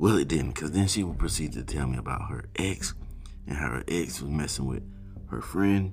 Well, 0.00 0.16
it 0.16 0.28
didn't, 0.28 0.54
because 0.54 0.70
then 0.70 0.88
she 0.88 1.04
would 1.04 1.18
proceed 1.18 1.52
to 1.52 1.62
tell 1.62 1.86
me 1.86 1.98
about 1.98 2.30
her 2.30 2.46
ex 2.56 2.94
and 3.46 3.54
how 3.54 3.68
her 3.68 3.84
ex 3.86 4.22
was 4.22 4.30
messing 4.30 4.64
with 4.64 4.82
her 5.28 5.42
friend 5.42 5.92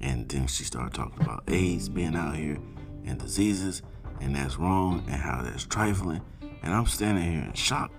and 0.00 0.26
then 0.26 0.46
she 0.46 0.64
started 0.64 0.94
talking 0.94 1.20
about 1.20 1.44
AIDS 1.48 1.90
being 1.90 2.16
out 2.16 2.34
here 2.34 2.56
and 3.04 3.18
diseases, 3.18 3.82
and 4.22 4.34
that's 4.34 4.56
wrong, 4.56 5.04
and 5.06 5.20
how 5.20 5.42
that's 5.42 5.66
trifling. 5.66 6.22
And 6.62 6.72
I'm 6.72 6.86
standing 6.86 7.30
here 7.30 7.42
in 7.42 7.52
shock. 7.52 7.92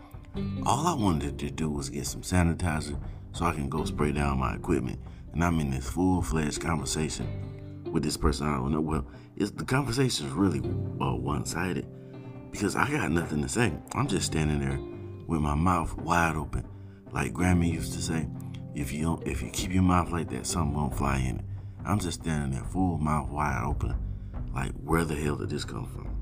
All 0.65 0.87
I 0.87 0.95
wanted 0.95 1.37
to 1.37 1.51
do 1.51 1.69
was 1.69 1.91
get 1.91 2.07
some 2.07 2.23
sanitizer 2.23 2.99
so 3.31 3.45
I 3.45 3.53
can 3.53 3.69
go 3.69 3.85
spray 3.85 4.11
down 4.11 4.39
my 4.39 4.55
equipment. 4.55 4.99
And 5.33 5.43
I'm 5.43 5.59
in 5.59 5.69
this 5.69 5.87
full 5.87 6.23
fledged 6.23 6.61
conversation 6.61 7.83
with 7.91 8.01
this 8.01 8.17
person 8.17 8.47
I 8.47 8.55
don't 8.55 8.71
know. 8.71 8.81
Well, 8.81 9.05
it's, 9.35 9.51
the 9.51 9.65
conversation 9.65 10.25
is 10.25 10.33
really 10.33 10.61
uh, 10.99 11.13
one 11.13 11.45
sided 11.45 11.85
because 12.51 12.75
I 12.75 12.89
got 12.89 13.11
nothing 13.11 13.43
to 13.43 13.49
say. 13.49 13.71
I'm 13.93 14.07
just 14.07 14.25
standing 14.25 14.59
there 14.59 14.79
with 15.27 15.41
my 15.41 15.55
mouth 15.55 15.95
wide 15.97 16.35
open. 16.35 16.67
Like 17.11 17.33
Grammy 17.33 17.71
used 17.73 17.93
to 17.93 18.01
say, 18.01 18.27
if 18.75 18.91
you 18.91 19.03
don't, 19.03 19.27
if 19.27 19.41
you 19.41 19.49
keep 19.49 19.71
your 19.71 19.83
mouth 19.83 20.11
like 20.11 20.29
that, 20.29 20.47
something 20.47 20.75
won't 20.75 20.97
fly 20.97 21.17
in 21.17 21.39
it. 21.39 21.45
I'm 21.85 21.99
just 21.99 22.21
standing 22.21 22.51
there, 22.51 22.63
full 22.63 22.97
mouth 22.97 23.29
wide 23.29 23.63
open, 23.65 23.95
like, 24.53 24.71
where 24.83 25.03
the 25.03 25.15
hell 25.15 25.35
did 25.35 25.49
this 25.49 25.65
come 25.65 25.85
from? 25.87 26.15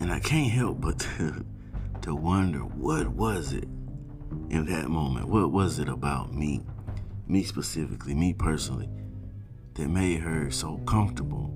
And 0.00 0.12
I 0.12 0.20
can't 0.20 0.50
help 0.50 0.80
but 0.80 0.98
to, 1.18 1.44
to 2.02 2.14
wonder 2.14 2.60
what 2.60 3.08
was 3.08 3.52
it 3.52 3.64
in 4.50 4.64
that 4.66 4.88
moment? 4.88 5.28
What 5.28 5.50
was 5.50 5.78
it 5.78 5.88
about 5.88 6.32
me, 6.32 6.62
me 7.26 7.42
specifically, 7.42 8.14
me 8.14 8.32
personally, 8.32 8.88
that 9.74 9.88
made 9.88 10.20
her 10.20 10.50
so 10.50 10.78
comfortable 10.78 11.52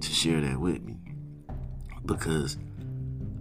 to 0.00 0.10
share 0.10 0.40
that 0.40 0.58
with 0.58 0.82
me? 0.82 0.96
Because 2.06 2.58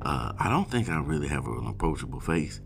uh, 0.04 0.34
I 0.38 0.50
don't 0.50 0.70
think 0.70 0.90
I 0.90 1.00
really 1.00 1.28
have 1.28 1.46
an 1.48 1.68
approachable 1.68 2.20
face. 2.20 2.62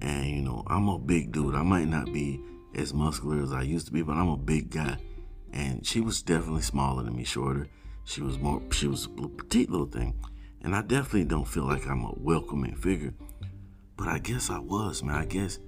And, 0.00 0.26
you 0.26 0.42
know, 0.42 0.64
I'm 0.66 0.88
a 0.88 0.98
big 0.98 1.32
dude. 1.32 1.54
I 1.54 1.62
might 1.62 1.88
not 1.88 2.12
be 2.12 2.40
as 2.74 2.94
muscular 2.94 3.42
as 3.42 3.52
I 3.52 3.62
used 3.62 3.86
to 3.86 3.92
be, 3.92 4.02
but 4.02 4.16
I'm 4.16 4.28
a 4.28 4.36
big 4.36 4.70
guy. 4.70 4.96
And 5.52 5.86
she 5.86 6.00
was 6.00 6.22
definitely 6.22 6.62
smaller 6.62 7.02
than 7.02 7.16
me, 7.16 7.24
shorter. 7.24 7.68
She 8.04 8.22
was 8.22 8.38
more, 8.38 8.62
she 8.72 8.86
was 8.86 9.06
a 9.06 9.28
petite 9.28 9.70
little 9.70 9.86
thing. 9.86 10.18
And 10.62 10.74
I 10.74 10.82
definitely 10.82 11.24
don't 11.24 11.46
feel 11.46 11.64
like 11.64 11.86
I'm 11.86 12.04
a 12.04 12.14
welcoming 12.16 12.74
figure. 12.74 13.14
But 13.96 14.08
I 14.08 14.18
guess 14.18 14.50
I 14.50 14.58
was, 14.58 15.02
man. 15.02 15.16
I 15.16 15.26
guess 15.26 15.58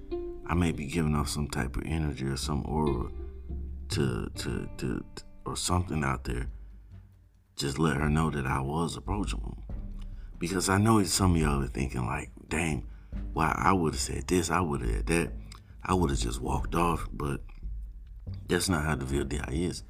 I 0.45 0.53
may 0.55 0.71
be 0.71 0.85
giving 0.85 1.15
off 1.15 1.29
some 1.29 1.47
type 1.47 1.77
of 1.77 1.83
energy 1.85 2.25
or 2.25 2.37
some 2.37 2.65
aura 2.65 3.09
to, 3.89 4.29
to, 4.35 4.69
to, 4.77 5.05
to 5.15 5.23
or 5.45 5.55
something 5.55 6.03
out 6.03 6.23
there. 6.23 6.47
Just 7.55 7.77
let 7.77 7.97
her 7.97 8.09
know 8.09 8.29
that 8.31 8.47
I 8.47 8.59
was 8.59 8.97
approachable. 8.97 9.62
Because 10.43 10.67
I 10.67 10.77
know 10.77 11.01
some 11.05 11.35
of 11.35 11.41
y'all 11.41 11.63
are 11.63 11.67
thinking 11.67 12.05
like, 12.05 12.29
dang, 12.49 12.85
why 13.31 13.55
I 13.57 13.71
would 13.71 13.93
have 13.93 14.01
said 14.01 14.27
this, 14.27 14.51
I 14.51 14.59
would 14.59 14.81
have 14.81 14.89
said 14.89 15.05
that. 15.05 15.31
I 15.81 15.93
would 15.93 16.09
have 16.09 16.19
just 16.19 16.41
walked 16.41 16.75
off, 16.75 17.07
but 17.13 17.39
that's 18.49 18.67
not 18.67 18.83
how 18.83 18.95
the 18.95 19.05
VLDI 19.05 19.69
is. 19.69 19.83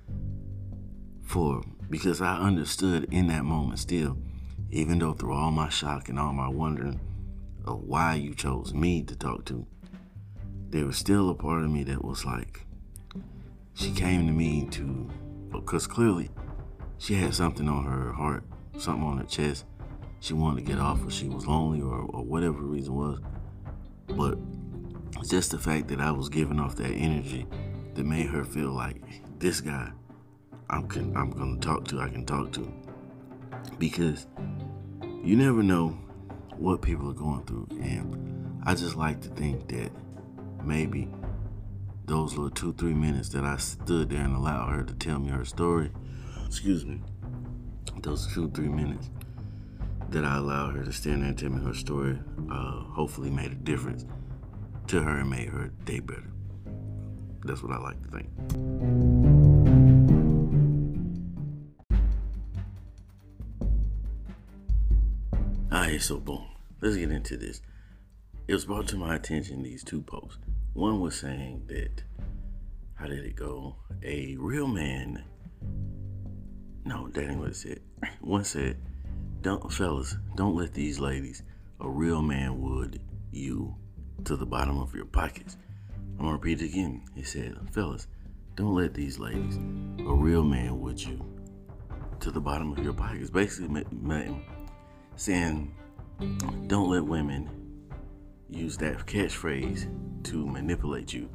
For 1.24 1.64
because 1.90 2.22
I 2.22 2.38
understood 2.38 3.12
in 3.12 3.26
that 3.30 3.46
moment 3.46 3.80
still, 3.80 4.16
even 4.70 5.00
though 5.00 5.14
through 5.14 5.34
all 5.34 5.50
my 5.50 5.70
shock 5.70 6.08
and 6.10 6.20
all 6.20 6.34
my 6.34 6.50
wondering 6.50 7.00
of 7.66 7.80
why 7.80 8.14
you 8.14 8.36
chose 8.36 8.76
me 8.76 9.02
to 9.06 9.16
talk 9.16 9.46
to, 9.46 9.66
there 10.70 10.86
was 10.86 10.98
still 10.98 11.32
a 11.32 11.34
part 11.34 11.64
of 11.64 11.72
me 11.72 11.84
that 11.86 12.06
was 12.06 12.26
like, 12.26 12.64
she 13.74 13.90
came 13.90 14.28
to 14.28 14.34
me 14.34 14.68
to, 14.70 15.10
because 15.52 15.88
clearly 15.88 16.30
she 17.00 17.16
had 17.16 17.34
something 17.34 17.68
on 17.68 17.86
her 17.86 18.14
heart, 18.14 18.44
something 18.78 19.04
on 19.04 19.18
her 19.18 19.24
chest 19.24 19.66
she 20.24 20.34
wanted 20.34 20.66
to 20.66 20.72
get 20.72 20.80
off 20.80 21.06
or 21.06 21.12
she 21.12 21.28
was 21.28 21.46
lonely 21.46 21.82
or, 21.82 22.00
or 22.00 22.24
whatever 22.24 22.62
the 22.62 22.66
reason 22.66 22.96
was. 22.96 23.20
But 24.08 24.38
just 25.28 25.52
the 25.52 25.60
fact 25.60 25.90
that 25.90 26.00
I 26.00 26.12
was 26.12 26.30
giving 26.30 26.62
off 26.62 26.78
that 26.78 26.92
energy 26.92 27.46
that 27.96 28.06
made 28.06 28.28
her 28.28 28.46
feel 28.46 28.72
like 28.72 29.02
this 29.40 29.60
guy 29.60 29.92
I'm 30.70 30.88
can, 30.88 31.14
I'm 31.18 31.30
gonna 31.32 31.60
talk 31.60 31.86
to, 31.90 32.00
I 32.00 32.08
can 32.08 32.26
talk 32.26 32.54
to. 32.54 32.74
Because 33.78 34.28
you 35.22 35.36
never 35.36 35.62
know 35.62 35.90
what 36.56 36.82
people 36.82 37.10
are 37.10 37.14
going 37.14 37.44
through. 37.44 37.68
And 37.82 38.64
I 38.66 38.76
just 38.76 38.96
like 38.96 39.20
to 39.24 39.28
think 39.28 39.68
that 39.68 39.92
maybe 40.64 41.10
those 42.06 42.32
little 42.36 42.50
two, 42.50 42.72
three 42.72 42.94
minutes 42.94 43.28
that 43.30 43.44
I 43.44 43.58
stood 43.58 44.10
there 44.10 44.24
and 44.24 44.38
allowed 44.38 44.70
her 44.70 44.84
to 44.86 44.94
tell 44.94 45.20
me 45.20 45.32
her 45.32 45.44
story, 45.44 45.92
excuse 46.48 46.86
me, 46.86 47.02
those 48.02 48.34
two, 48.34 48.50
three 48.52 48.70
minutes 48.70 49.10
that 50.14 50.24
I 50.24 50.38
allowed 50.38 50.76
her 50.76 50.84
to 50.84 50.94
stand 50.94 51.24
there 51.24 51.30
and 51.30 51.38
tell 51.38 51.50
me 51.50 51.64
her 51.66 51.74
story 51.74 52.20
uh, 52.52 52.84
hopefully 52.84 53.32
made 53.32 53.52
a 53.52 53.56
difference 53.56 54.06
to 54.88 55.02
her 55.02 55.20
and 55.20 55.30
made 55.30 55.50
her 55.50 55.72
day 55.86 56.00
better. 56.00 56.32
That's 57.44 57.64
what 57.64 57.72
I 57.72 57.80
like 57.80 58.00
to 58.04 58.10
think. 58.10 58.30
Alright, 65.74 66.02
so 66.02 66.20
boom. 66.20 66.46
Let's 66.80 66.96
get 66.96 67.12
into 67.12 67.36
this. 67.36 67.62
It 68.48 68.54
was 68.54 68.66
brought 68.66 68.88
to 68.90 68.98
my 68.98 69.16
attention 69.16 69.64
these 69.64 69.84
two 69.84 70.04
posts. 70.04 70.38
One 70.74 71.00
was 71.02 71.16
saying 71.16 71.64
that, 71.70 72.04
how 72.94 73.08
did 73.08 73.26
it 73.26 73.36
go? 73.36 73.78
A 74.04 74.36
real 74.38 74.68
man. 74.68 75.24
No, 76.86 77.08
that 77.08 77.24
ain't 77.24 77.40
what 77.40 77.50
it 77.50 77.56
said. 77.56 77.80
One 78.22 78.44
said, 78.44 78.78
don't, 79.44 79.72
fellas, 79.72 80.16
don't 80.36 80.56
let 80.56 80.74
these 80.74 81.00
ladies, 81.00 81.44
a 81.82 81.90
real 81.90 82.22
man 82.22 82.62
would 82.62 83.02
you, 83.32 83.76
to 84.24 84.38
the 84.38 84.46
bottom 84.46 84.80
of 84.80 84.96
your 84.96 85.06
pockets. 85.06 85.58
I'm 86.18 86.26
gonna 86.26 86.32
repeat 86.32 86.62
it 86.62 86.66
again. 86.66 87.04
He 87.14 87.24
said, 87.24 87.58
fellas, 87.74 88.08
don't 88.56 88.74
let 88.74 88.94
these 88.94 89.20
ladies, 89.20 89.58
a 89.58 90.14
real 90.14 90.44
man 90.44 90.80
would 90.80 91.04
you, 91.04 91.20
to 92.22 92.32
the 92.32 92.40
bottom 92.40 92.72
of 92.72 92.80
your 92.80 92.94
pockets. 92.94 93.30
Basically, 93.30 93.84
saying, 95.18 95.76
don't 96.68 96.90
let 96.90 97.04
women 97.04 97.50
use 98.50 98.78
that 98.78 99.06
catchphrase 99.06 100.24
to 100.24 100.48
manipulate 100.48 101.12
you 101.12 101.30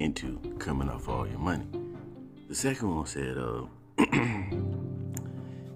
into 0.00 0.40
coming 0.58 0.88
off 0.88 1.08
all 1.08 1.28
your 1.28 1.38
money. 1.38 1.66
The 2.48 2.56
second 2.56 2.92
one 2.92 3.06
said, 3.06 3.38
uh, 3.38 3.66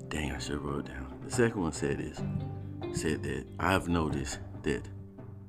dang, 0.09 0.33
I 0.33 0.39
should 0.39 0.55
have 0.55 0.65
wrote 0.65 0.87
down. 0.87 1.10
The 1.31 1.37
second 1.37 1.63
one 1.63 1.73
said 1.73 1.99
this 1.99 2.21
said 3.01 3.23
that 3.23 3.47
I've 3.61 3.87
noticed 3.87 4.41
that 4.65 4.83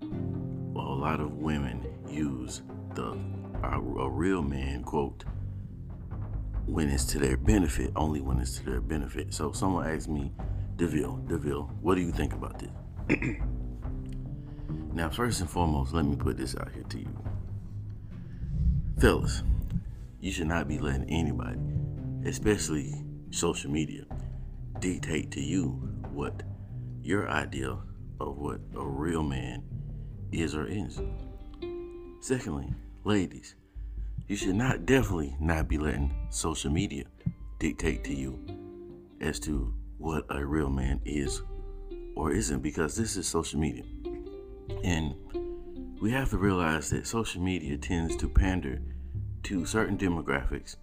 a 0.03 0.77
lot 0.77 1.19
of 1.19 1.37
women 1.37 1.83
use 2.07 2.61
the 2.93 3.17
a, 3.63 3.79
a 3.79 4.07
real 4.07 4.43
man 4.43 4.83
quote 4.83 5.23
when 6.67 6.87
it's 6.87 7.05
to 7.05 7.17
their 7.17 7.35
benefit, 7.35 7.91
only 7.95 8.21
when 8.21 8.37
it's 8.39 8.59
to 8.59 8.63
their 8.63 8.79
benefit. 8.79 9.33
So 9.33 9.53
someone 9.53 9.89
asked 9.89 10.07
me, 10.07 10.31
Deville, 10.75 11.17
Deville, 11.27 11.63
what 11.81 11.95
do 11.95 12.01
you 12.01 12.11
think 12.11 12.33
about 12.33 12.59
this? 12.59 12.69
now, 14.93 15.09
first 15.09 15.41
and 15.41 15.49
foremost, 15.49 15.95
let 15.95 16.05
me 16.05 16.15
put 16.15 16.37
this 16.37 16.55
out 16.55 16.71
here 16.73 16.83
to 16.83 16.99
you. 16.99 17.23
Fellas, 18.99 19.41
you 20.19 20.31
should 20.31 20.47
not 20.47 20.67
be 20.67 20.77
letting 20.77 21.09
anybody, 21.09 21.59
especially 22.23 22.93
social 23.31 23.71
media, 23.71 24.05
dictate 24.81 25.29
to 25.31 25.39
you 25.39 25.69
what 26.11 26.41
your 27.03 27.29
idea 27.29 27.77
of 28.19 28.37
what 28.37 28.59
a 28.75 28.85
real 28.85 29.21
man 29.21 29.63
is 30.31 30.55
or 30.55 30.65
isn't. 30.65 31.07
Secondly, 32.19 32.73
ladies, 33.03 33.55
you 34.27 34.35
should 34.35 34.55
not 34.55 34.87
definitely 34.87 35.35
not 35.39 35.67
be 35.67 35.77
letting 35.77 36.13
social 36.31 36.71
media 36.71 37.05
dictate 37.59 38.03
to 38.03 38.13
you 38.13 38.39
as 39.21 39.39
to 39.39 39.71
what 39.99 40.25
a 40.31 40.43
real 40.43 40.69
man 40.69 40.99
is 41.05 41.43
or 42.15 42.31
isn't 42.31 42.61
because 42.61 42.95
this 42.95 43.15
is 43.17 43.27
social 43.27 43.59
media. 43.59 43.83
And 44.83 45.13
we 46.01 46.09
have 46.09 46.31
to 46.31 46.37
realize 46.37 46.89
that 46.89 47.05
social 47.05 47.41
media 47.41 47.77
tends 47.77 48.15
to 48.15 48.27
pander 48.27 48.81
to 49.43 49.63
certain 49.65 49.97
demographics 49.97 50.77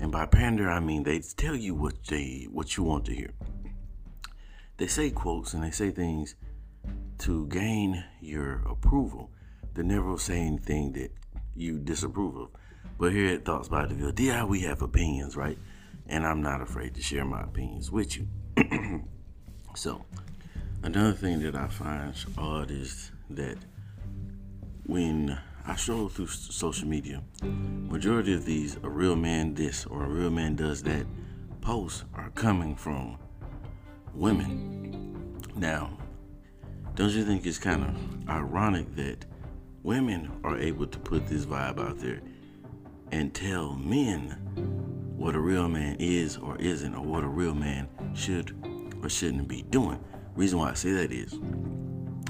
and 0.00 0.10
by 0.10 0.26
pander, 0.26 0.70
I 0.70 0.80
mean 0.80 1.02
they 1.02 1.20
tell 1.20 1.54
you 1.54 1.74
what 1.74 2.06
they 2.06 2.46
what 2.50 2.76
you 2.76 2.82
want 2.82 3.04
to 3.06 3.14
hear. 3.14 3.30
They 4.78 4.86
say 4.86 5.10
quotes 5.10 5.52
and 5.52 5.62
they 5.62 5.70
say 5.70 5.90
things 5.90 6.34
to 7.18 7.46
gain 7.48 8.02
your 8.20 8.62
approval. 8.66 9.30
They 9.74 9.82
never 9.82 10.16
say 10.18 10.40
anything 10.40 10.92
that 10.92 11.12
you 11.54 11.78
disapprove 11.78 12.36
of. 12.36 12.48
But 12.98 13.12
here 13.12 13.34
at 13.34 13.44
Thoughts 13.44 13.68
by 13.68 13.86
Deville, 13.86 14.12
DI, 14.12 14.44
we 14.44 14.60
have 14.60 14.80
opinions, 14.80 15.36
right? 15.36 15.58
And 16.06 16.26
I'm 16.26 16.42
not 16.42 16.62
afraid 16.62 16.94
to 16.94 17.02
share 17.02 17.24
my 17.24 17.42
opinions 17.42 17.90
with 17.90 18.16
you. 18.16 18.26
so, 19.74 20.04
another 20.82 21.12
thing 21.12 21.40
that 21.40 21.54
I 21.54 21.68
find 21.68 22.14
odd 22.36 22.70
is 22.70 23.10
that 23.30 23.58
when 24.84 25.38
I 25.66 25.76
stroll 25.76 26.08
through 26.08 26.28
social 26.28 26.88
media. 26.88 27.22
Majority 27.42 28.34
of 28.34 28.44
these 28.44 28.76
a 28.82 28.88
real 28.88 29.16
man 29.16 29.54
this 29.54 29.86
or 29.86 30.04
a 30.04 30.08
real 30.08 30.30
man 30.30 30.56
does 30.56 30.82
that 30.84 31.06
posts 31.60 32.04
are 32.14 32.30
coming 32.30 32.74
from 32.74 33.18
women. 34.14 35.40
Now, 35.54 35.98
don't 36.94 37.10
you 37.10 37.24
think 37.24 37.46
it's 37.46 37.58
kind 37.58 37.84
of 37.84 38.28
ironic 38.28 38.94
that 38.96 39.24
women 39.82 40.30
are 40.44 40.58
able 40.58 40.86
to 40.86 40.98
put 40.98 41.26
this 41.26 41.46
vibe 41.46 41.78
out 41.78 41.98
there 41.98 42.20
and 43.12 43.34
tell 43.34 43.74
men 43.74 44.30
what 45.16 45.34
a 45.34 45.40
real 45.40 45.68
man 45.68 45.96
is 45.98 46.36
or 46.38 46.56
isn't, 46.56 46.94
or 46.94 47.04
what 47.04 47.22
a 47.22 47.28
real 47.28 47.54
man 47.54 47.88
should 48.14 48.54
or 49.02 49.08
shouldn't 49.08 49.48
be 49.48 49.62
doing? 49.62 50.02
Reason 50.34 50.58
why 50.58 50.70
I 50.70 50.74
say 50.74 50.92
that 50.92 51.12
is 51.12 51.38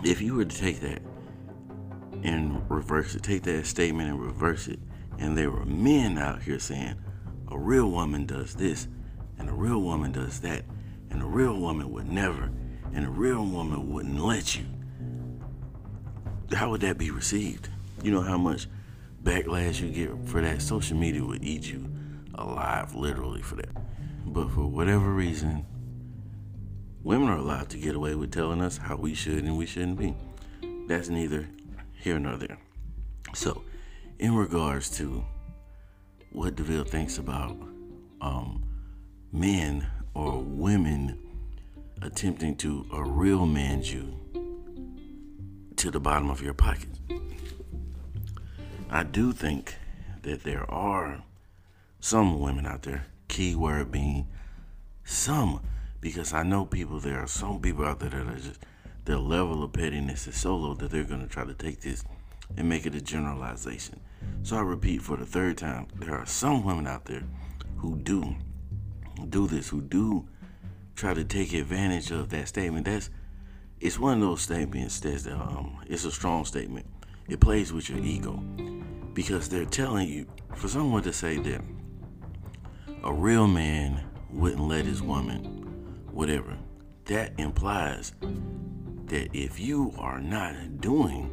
if 0.04 0.20
you 0.20 0.34
were 0.34 0.44
to 0.44 0.56
take 0.56 0.80
that 0.80 1.00
and 2.22 2.68
reverse 2.70 3.14
it. 3.14 3.22
Take 3.22 3.42
that 3.44 3.66
statement 3.66 4.10
and 4.10 4.20
reverse 4.20 4.68
it. 4.68 4.78
And 5.18 5.36
there 5.36 5.50
were 5.50 5.64
men 5.64 6.18
out 6.18 6.42
here 6.42 6.58
saying, 6.58 6.96
a 7.48 7.58
real 7.58 7.90
woman 7.90 8.26
does 8.26 8.54
this, 8.54 8.88
and 9.38 9.48
a 9.48 9.52
real 9.52 9.80
woman 9.80 10.12
does 10.12 10.40
that, 10.40 10.64
and 11.10 11.22
a 11.22 11.26
real 11.26 11.56
woman 11.58 11.90
would 11.92 12.08
never, 12.08 12.50
and 12.94 13.04
a 13.04 13.10
real 13.10 13.44
woman 13.44 13.92
wouldn't 13.92 14.20
let 14.20 14.56
you. 14.56 14.64
How 16.52 16.70
would 16.70 16.80
that 16.82 16.98
be 16.98 17.10
received? 17.10 17.68
You 18.02 18.12
know 18.12 18.22
how 18.22 18.38
much 18.38 18.66
backlash 19.22 19.80
you 19.80 19.90
get 19.90 20.28
for 20.28 20.40
that? 20.40 20.62
Social 20.62 20.96
media 20.96 21.24
would 21.24 21.44
eat 21.44 21.70
you 21.70 21.88
alive, 22.34 22.94
literally, 22.94 23.42
for 23.42 23.56
that. 23.56 23.70
But 24.26 24.50
for 24.50 24.66
whatever 24.66 25.12
reason, 25.12 25.66
women 27.02 27.28
are 27.28 27.36
allowed 27.36 27.68
to 27.70 27.78
get 27.78 27.94
away 27.94 28.14
with 28.14 28.32
telling 28.32 28.60
us 28.60 28.78
how 28.78 28.96
we 28.96 29.14
should 29.14 29.44
and 29.44 29.58
we 29.58 29.66
shouldn't 29.66 29.98
be. 29.98 30.14
That's 30.86 31.08
neither 31.08 31.48
here 32.00 32.18
nor 32.18 32.36
there. 32.36 32.58
So, 33.34 33.62
in 34.18 34.34
regards 34.34 34.90
to 34.98 35.24
what 36.32 36.56
DeVille 36.56 36.84
thinks 36.84 37.18
about 37.18 37.56
um, 38.20 38.64
men 39.32 39.86
or 40.14 40.38
women 40.38 41.18
attempting 42.02 42.56
to 42.56 42.86
a 42.92 43.02
real 43.02 43.46
man's 43.46 43.92
you 43.92 44.16
to 45.76 45.90
the 45.90 46.00
bottom 46.00 46.30
of 46.30 46.42
your 46.42 46.54
pocket. 46.54 46.88
I 48.90 49.02
do 49.02 49.32
think 49.32 49.76
that 50.22 50.42
there 50.42 50.70
are 50.70 51.22
some 52.00 52.40
women 52.40 52.66
out 52.66 52.82
there, 52.82 53.06
keyword 53.28 53.92
being 53.92 54.26
some, 55.04 55.60
because 56.00 56.32
I 56.32 56.42
know 56.42 56.64
people, 56.64 56.98
there 56.98 57.20
are 57.20 57.26
some 57.26 57.60
people 57.60 57.84
out 57.84 58.00
there 58.00 58.10
that 58.10 58.26
are 58.26 58.36
just, 58.36 58.60
their 59.04 59.18
level 59.18 59.62
of 59.62 59.72
pettiness 59.72 60.26
is 60.26 60.36
so 60.36 60.56
low 60.56 60.74
that 60.74 60.90
they're 60.90 61.04
going 61.04 61.22
to 61.22 61.28
try 61.28 61.44
to 61.44 61.54
take 61.54 61.80
this 61.80 62.04
and 62.56 62.68
make 62.68 62.86
it 62.86 62.94
a 62.94 63.00
generalization. 63.00 64.00
So 64.42 64.56
I 64.56 64.60
repeat 64.60 65.02
for 65.02 65.16
the 65.16 65.26
third 65.26 65.58
time, 65.58 65.88
there 65.96 66.14
are 66.14 66.26
some 66.26 66.64
women 66.64 66.86
out 66.86 67.04
there 67.06 67.24
who 67.78 67.96
do 67.96 68.36
do 69.28 69.46
this, 69.46 69.68
who 69.68 69.82
do 69.82 70.26
try 70.94 71.12
to 71.12 71.24
take 71.24 71.52
advantage 71.52 72.10
of 72.10 72.30
that 72.30 72.48
statement. 72.48 72.86
That's 72.86 73.10
it's 73.80 73.98
one 73.98 74.14
of 74.14 74.20
those 74.20 74.42
statements 74.42 75.00
that's 75.00 75.24
that 75.24 75.34
um 75.34 75.78
it's 75.86 76.04
a 76.04 76.10
strong 76.10 76.44
statement. 76.44 76.86
It 77.28 77.40
plays 77.40 77.72
with 77.72 77.88
your 77.88 77.98
ego 77.98 78.42
because 79.14 79.48
they're 79.48 79.64
telling 79.64 80.08
you 80.08 80.26
for 80.54 80.68
someone 80.68 81.02
to 81.02 81.12
say 81.12 81.38
that 81.38 81.62
a 83.04 83.12
real 83.12 83.46
man 83.46 84.04
wouldn't 84.30 84.62
let 84.62 84.84
his 84.84 85.02
woman 85.02 85.44
whatever 86.12 86.56
that 87.06 87.32
implies 87.38 88.12
that 89.10 89.28
if 89.36 89.58
you 89.58 89.92
are 89.98 90.20
not 90.20 90.80
doing 90.80 91.30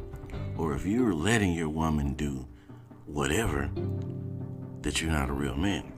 or 0.56 0.74
if 0.74 0.84
you're 0.84 1.14
letting 1.14 1.52
your 1.52 1.68
woman 1.68 2.14
do 2.14 2.44
whatever 3.06 3.70
that 4.82 5.00
you're 5.00 5.12
not 5.12 5.30
a 5.30 5.32
real 5.32 5.54
man 5.54 5.92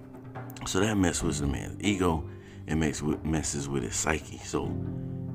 so 0.67 0.79
that 0.81 0.97
messes 0.97 1.23
with 1.23 1.39
the 1.39 1.47
man's 1.47 1.81
ego 1.81 2.23
and 2.67 2.79
makes 2.79 3.03
messes 3.25 3.67
with 3.67 3.83
his 3.83 3.97
psyche. 3.97 4.39
So 4.45 4.67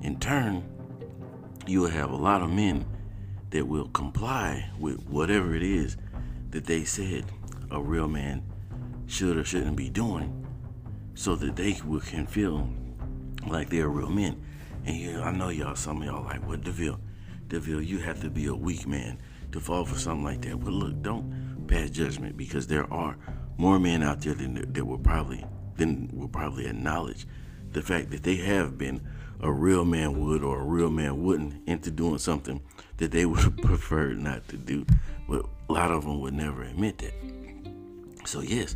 in 0.02 0.18
turn, 0.20 0.64
you 1.66 1.82
will 1.82 1.90
have 1.90 2.12
a 2.12 2.16
lot 2.16 2.44
of 2.44 2.52
men 2.52 2.86
that 3.50 3.68
will 3.68 3.88
comply 3.88 4.70
with 4.80 5.04
whatever 5.08 5.56
it 5.56 5.64
is 5.64 5.98
that 6.52 6.66
they 6.66 6.84
said 6.84 7.26
a 7.72 7.82
real 7.82 8.08
man 8.08 8.44
should 9.08 9.36
or 9.36 9.44
shouldn't 9.44 9.76
be 9.76 9.90
doing 9.90 10.46
so 11.16 11.36
that 11.36 11.56
they 11.56 11.74
can 11.74 12.28
feel 12.28 12.70
like 13.48 13.70
they're 13.70 13.90
real 13.90 14.10
men. 14.10 14.40
And 14.86 15.24
I 15.24 15.32
know 15.32 15.50
y'all, 15.50 15.76
some 15.76 16.02
of 16.02 16.08
y'all 16.08 16.24
like, 16.24 16.46
what 16.48 16.64
DeVille? 16.64 17.00
DeVille, 17.48 17.82
you 17.82 18.00
have 18.00 18.22
to 18.22 18.30
be 18.30 18.46
a 18.48 18.56
weak 18.56 18.88
man 18.88 19.20
to 19.52 19.60
fall 19.60 19.86
for 19.86 19.98
something 19.98 20.24
like 20.24 20.42
that. 20.42 20.60
But 20.60 20.74
look, 20.74 21.02
don't 21.02 21.66
pass 21.68 21.90
judgment 21.90 22.38
because 22.38 22.68
there 22.68 22.92
are 22.94 23.18
more 23.58 23.80
men 23.80 24.04
out 24.04 24.22
there 24.22 24.34
than 24.34 24.72
that 24.72 24.86
will 24.86 24.98
probably 24.98 25.44
than 25.78 26.10
will 26.14 26.28
probably 26.28 26.68
acknowledge 26.68 27.28
the 27.72 27.82
fact 27.82 28.12
that 28.12 28.24
they 28.24 28.36
have 28.36 28.78
been 28.78 29.02
a 29.42 29.52
real 29.52 29.84
man 29.84 30.20
would 30.20 30.44
or 30.44 30.62
a 30.62 30.64
real 30.64 30.90
man 30.90 31.24
wouldn't 31.24 31.68
into 31.68 31.92
doing 31.92 32.18
something 32.18 32.62
that 32.98 33.12
they 33.12 33.26
would 33.26 33.62
preferred 33.62 34.18
not 34.20 34.48
to 34.50 34.58
do. 34.58 34.86
But 35.28 35.46
a 35.70 35.74
lot 35.74 35.92
of 35.92 36.04
them 36.04 36.22
would 36.22 36.34
never 36.34 36.64
admit 36.64 37.00
that. 37.00 37.14
So 38.26 38.42
yes, 38.42 38.76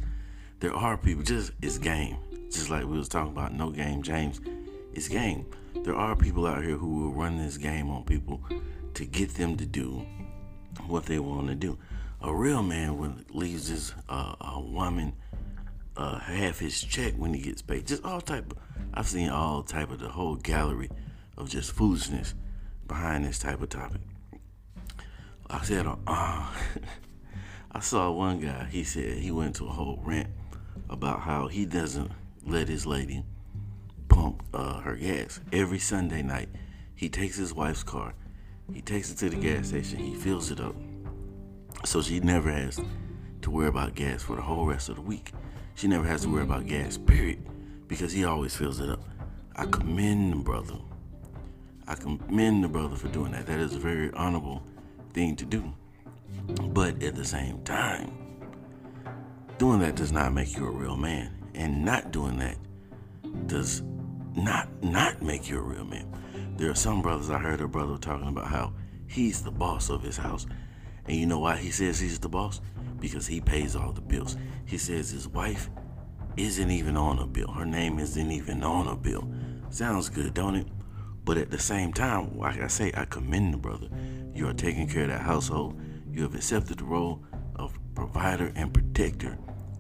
there 0.60 0.74
are 0.74 0.98
people. 0.98 1.24
Just 1.24 1.52
it's 1.62 1.78
game. 1.78 2.18
Just 2.52 2.70
like 2.70 2.86
we 2.86 2.98
was 2.98 3.10
talking 3.10 3.32
about, 3.32 3.54
no 3.54 3.70
game, 3.70 4.02
James. 4.02 4.42
It's 4.94 5.08
game. 5.08 5.46
There 5.84 5.96
are 5.96 6.16
people 6.16 6.46
out 6.46 6.64
here 6.64 6.78
who 6.78 7.02
will 7.02 7.14
run 7.14 7.38
this 7.38 7.58
game 7.58 7.90
on 7.90 8.04
people 8.04 8.42
to 8.96 9.06
get 9.06 9.36
them 9.36 9.56
to 9.58 9.66
do 9.66 10.06
what 10.88 11.06
they 11.06 11.20
want 11.20 11.48
to 11.48 11.56
do 11.56 11.78
a 12.22 12.34
real 12.34 12.62
man 12.62 12.98
when 12.98 13.26
leaves 13.30 13.68
his 13.68 13.94
uh, 14.10 14.36
a 14.42 14.60
woman 14.60 15.14
uh, 15.96 16.20
half 16.20 16.60
his 16.60 16.82
check 16.82 17.14
when 17.16 17.34
he 17.34 17.42
gets 17.42 17.62
paid. 17.62 17.88
Just 17.88 18.04
all 18.04 18.22
type. 18.22 18.52
Of, 18.52 18.58
I've 18.94 19.08
seen 19.08 19.30
all 19.30 19.64
type 19.64 19.92
of 19.92 20.00
the 20.00 20.10
whole 20.10 20.36
gallery 20.36 20.90
of 21.38 21.50
just 21.50 21.72
foolishness 21.72 22.34
behind 22.88 23.26
this 23.26 23.40
type 23.40 23.62
of 23.62 23.70
topic. 23.70 24.02
I 25.50 25.64
said, 25.64 25.86
uh, 25.88 25.98
I 27.72 27.80
saw 27.80 28.12
one 28.12 28.40
guy. 28.40 28.66
He 28.66 28.84
said 28.84 29.18
he 29.18 29.32
went 29.32 29.56
to 29.58 29.66
a 29.68 29.72
whole 29.72 30.00
rant 30.04 30.30
about 30.90 31.22
how 31.22 31.48
he 31.48 31.66
doesn't 31.66 32.12
let 32.46 32.68
his 32.68 32.86
lady 32.86 33.24
pump 34.20 34.44
uh, 34.54 34.82
her 34.82 34.96
gas 34.96 35.40
every 35.54 35.80
Sunday 35.80 36.22
night. 36.22 36.50
He 36.96 37.08
takes 37.08 37.38
his 37.38 37.54
wife's 37.54 37.84
car. 37.84 38.14
He 38.74 38.82
takes 38.82 39.12
it 39.12 39.18
to 39.20 39.30
the 39.30 39.38
gas 39.38 39.70
station. 39.70 40.00
He 40.00 40.14
fills 40.14 40.52
it 40.52 40.60
up 40.60 40.76
so 41.86 42.02
she 42.02 42.20
never 42.20 42.52
has 42.52 42.82
to 43.42 43.50
worry 43.50 43.68
about 43.68 43.96
gas 43.96 44.22
for 44.22 44.36
the 44.36 44.42
whole 44.42 44.66
rest 44.66 44.90
of 44.90 44.96
the 44.96 45.02
week. 45.02 45.32
She 45.76 45.88
never 45.88 46.06
has 46.06 46.24
to 46.24 46.30
worry 46.30 46.44
about 46.44 46.68
gas, 46.68 46.98
period, 46.98 47.40
because 47.88 48.12
he 48.12 48.26
always 48.26 48.54
fills 48.54 48.82
it 48.82 48.90
up. 48.90 49.02
I 49.56 49.66
commend 49.66 50.34
the 50.34 50.38
brother. 50.38 50.76
I 51.88 51.96
commend 51.96 52.64
the 52.64 52.68
brother 52.68 52.98
for 52.98 53.08
doing 53.08 53.32
that. 53.32 53.46
That 53.46 53.60
is 53.60 53.74
a 53.76 53.80
very 53.80 54.12
honorable 54.14 54.62
thing 55.14 55.38
to 55.38 55.46
do. 55.46 55.74
But 56.74 57.02
at 57.02 57.16
the 57.16 57.26
same 57.26 57.64
time, 57.64 58.12
doing 59.58 59.80
that 59.80 59.96
does 59.96 60.12
not 60.12 60.34
make 60.34 60.58
you 60.58 60.68
a 60.68 60.72
real 60.72 60.98
man. 60.98 61.34
And 61.56 61.86
not 61.86 62.12
doing 62.12 62.38
that 62.40 62.58
does 63.48 63.82
not 64.44 64.68
not 64.84 65.22
make 65.22 65.50
you 65.50 65.60
a 65.60 65.62
real 65.62 65.86
man. 65.86 66.08
There 66.58 66.70
are 66.72 66.76
some 66.76 67.02
brothers 67.02 67.30
I 67.30 67.38
heard 67.38 67.62
a 67.62 67.68
brother 67.68 67.98
talking 67.98 68.28
about 68.28 68.48
how 68.48 68.74
he's 69.08 69.42
the 69.44 69.52
boss 69.52 69.90
of 69.90 70.04
his 70.04 70.18
house 70.18 70.46
and 71.10 71.18
you 71.18 71.26
know 71.26 71.40
why 71.40 71.58
he 71.58 71.72
says 71.72 72.00
he's 72.00 72.20
the 72.20 72.30
boss? 72.30 72.62
Because 73.00 73.26
he 73.26 73.42
pays 73.42 73.76
all 73.76 73.92
the 73.92 74.00
bills. 74.00 74.38
He 74.66 74.78
says 74.78 75.10
his 75.10 75.28
wife 75.28 75.72
isn't 76.38 76.70
even 76.70 76.96
on 76.96 77.18
a 77.18 77.26
bill. 77.26 77.52
Her 77.52 77.66
name 77.66 77.98
isn't 77.98 78.32
even 78.32 78.64
on 78.64 78.88
a 78.88 78.96
bill. 78.96 79.28
Sounds 79.72 80.08
good, 80.08 80.36
don't 80.36 80.56
it? 80.56 80.68
But 81.26 81.38
at 81.38 81.50
the 81.50 81.58
same 81.58 81.94
time, 81.94 82.38
like 82.38 82.62
I 82.62 82.68
say, 82.68 82.92
I 82.96 83.06
commend 83.06 83.56
the 83.56 83.58
brother. 83.58 83.90
You 84.36 84.48
are 84.50 84.54
taking 84.54 84.88
care 84.88 85.04
of 85.04 85.10
that 85.10 85.22
household. 85.22 85.82
You 86.12 86.22
have 86.22 86.36
accepted 86.36 86.78
the 86.78 86.86
role 86.86 87.24
of 87.56 87.78
provider 87.96 88.52
and 88.56 88.72
protector 88.72 89.36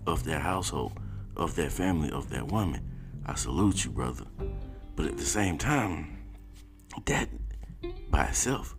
of 0.08 0.24
that 0.24 0.42
household, 0.42 0.94
of 1.36 1.56
that 1.58 1.72
family, 1.72 2.10
of 2.10 2.32
that 2.32 2.48
woman. 2.48 2.89
I 3.30 3.36
salute 3.36 3.86
you, 3.86 3.92
brother. 3.92 4.26
But 4.96 5.06
at 5.06 5.18
the 5.18 5.24
same 5.24 5.60
time, 5.60 6.18
that 7.06 7.30
by 8.10 8.24
itself 8.24 8.76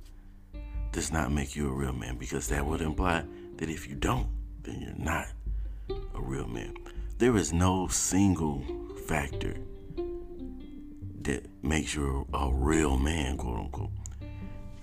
does 0.90 1.12
not 1.12 1.30
make 1.30 1.54
you 1.54 1.68
a 1.68 1.72
real 1.72 1.92
man 1.92 2.16
because 2.16 2.48
that 2.48 2.66
would 2.66 2.80
imply 2.80 3.22
that 3.58 3.70
if 3.70 3.88
you 3.88 3.94
don't, 3.94 4.26
then 4.62 4.80
you're 4.80 5.06
not 5.06 5.28
a 5.88 6.20
real 6.20 6.48
man. 6.48 6.74
There 7.18 7.36
is 7.36 7.52
no 7.52 7.86
single 7.86 8.64
factor 9.06 9.54
that 11.22 11.46
makes 11.62 11.94
you 11.94 12.26
a 12.34 12.50
real 12.52 12.98
man, 12.98 13.36
quote 13.36 13.56
unquote. 13.56 13.90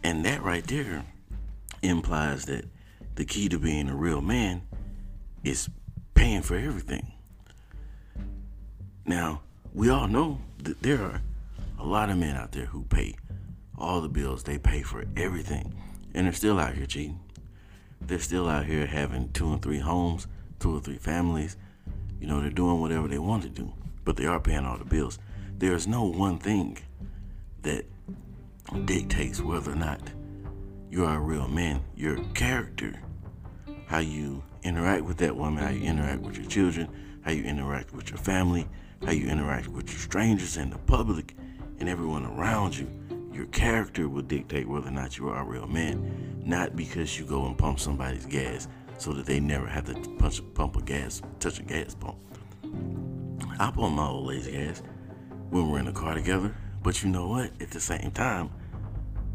And 0.02 0.24
that 0.24 0.44
right 0.44 0.66
there 0.66 1.04
implies 1.82 2.46
that 2.46 2.64
the 3.16 3.26
key 3.26 3.50
to 3.50 3.60
being 3.60 3.90
a 3.90 3.96
real 3.98 4.22
man 4.22 4.62
is 5.44 5.70
paying 6.14 6.42
for 6.42 6.56
everything. 6.56 7.12
Now, 9.06 9.42
we 9.74 9.90
all 9.90 10.08
know 10.08 10.40
that 10.64 10.82
there 10.82 11.02
are 11.04 11.22
a 11.80 11.86
lot 11.86 12.10
of 12.10 12.18
men 12.18 12.36
out 12.36 12.52
there 12.52 12.66
who 12.66 12.84
pay 12.84 13.16
all 13.78 14.02
the 14.02 14.10
bills, 14.10 14.44
they 14.44 14.58
pay 14.58 14.82
for 14.82 15.06
everything. 15.16 15.74
And 16.14 16.26
they're 16.26 16.34
still 16.34 16.60
out 16.60 16.74
here 16.74 16.86
cheating. 16.86 17.20
They're 18.02 18.20
still 18.20 18.48
out 18.48 18.66
here 18.66 18.86
having 18.86 19.32
two 19.32 19.52
and 19.52 19.62
three 19.62 19.80
homes, 19.80 20.28
two 20.60 20.76
or 20.76 20.80
three 20.80 20.98
families. 20.98 21.58
You 22.20 22.28
know, 22.28 22.42
they're 22.42 22.50
doing 22.50 22.82
whatever 22.82 23.08
they 23.08 23.20
want 23.20 23.44
to 23.44 23.50
do, 23.50 23.72
but 24.04 24.18
they 24.18 24.26
are 24.26 24.40
paying 24.40 24.66
all 24.66 24.78
the 24.78 24.86
bills. 24.86 25.20
There 25.58 25.74
is 25.74 25.88
no 25.88 26.04
one 26.04 26.40
thing 26.40 26.80
that 27.62 27.86
dictates 28.86 29.42
whether 29.42 29.72
or 29.72 29.76
not 29.76 30.02
you 30.90 31.06
are 31.06 31.18
a 31.18 31.22
real 31.22 31.48
man. 31.48 31.82
Your 31.96 32.18
character, 32.34 33.00
how 33.88 34.00
you 34.00 34.44
interact 34.64 35.04
with 35.04 35.18
that 35.18 35.36
woman, 35.36 35.64
how 35.64 35.70
you 35.70 35.84
interact 35.84 36.22
with 36.22 36.38
your 36.38 36.48
children, 36.48 36.88
how 37.24 37.32
you 37.32 37.44
interact 37.44 37.94
with 37.94 38.10
your 38.10 38.18
family, 38.18 38.68
how 39.06 39.12
you 39.12 39.28
interact 39.28 39.68
with 39.68 39.90
your 39.90 40.00
strangers 40.00 40.58
and 40.58 40.72
the 40.72 40.78
public 40.80 41.36
and 41.80 41.88
everyone 41.88 42.26
around 42.26 42.78
you 42.78 42.88
your 43.38 43.46
character 43.48 44.10
will 44.10 44.24
dictate 44.24 44.68
whether 44.68 44.88
or 44.88 44.92
not 44.92 45.20
you 45.20 45.30
are 45.30 45.42
a 45.42 45.46
real 45.46 45.68
man, 45.68 46.42
not 46.44 46.76
because 46.76 47.20
you 47.20 47.24
go 47.26 47.46
and 47.46 47.56
pump 47.56 47.80
somebody's 47.80 48.26
gas 48.26 48.68
so 48.98 49.14
that 49.14 49.28
they 49.28 49.40
never 49.40 49.68
have 49.68 49.86
to 49.86 49.94
punch, 50.16 50.42
pump 50.56 50.76
a 50.76 50.82
gas, 50.82 51.22
touch 51.40 51.60
a 51.60 51.64
gas 51.64 51.94
pump. 51.94 52.18
I 53.60 53.70
pump 53.70 53.96
my 53.96 54.08
old 54.08 54.26
lady's 54.26 54.48
gas 54.48 54.82
when 55.52 55.70
we're 55.70 55.78
in 55.78 55.86
the 55.86 55.92
car 55.92 56.16
together, 56.16 56.56
but 56.82 57.04
you 57.04 57.10
know 57.10 57.28
what? 57.28 57.52
At 57.62 57.70
the 57.70 57.80
same 57.80 58.10
time, 58.10 58.50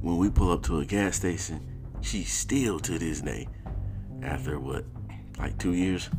when 0.01 0.17
we 0.17 0.31
pull 0.31 0.51
up 0.51 0.65
to 0.65 0.81
a 0.81 0.85
gas 0.85 1.15
station, 1.15 1.61
she 2.01 2.25
still 2.25 2.81
to 2.81 2.99
this 2.99 3.21
day, 3.21 3.47
after 4.21 4.59
what, 4.59 4.85
like 5.39 5.57
two 5.59 5.75
years, 5.75 6.11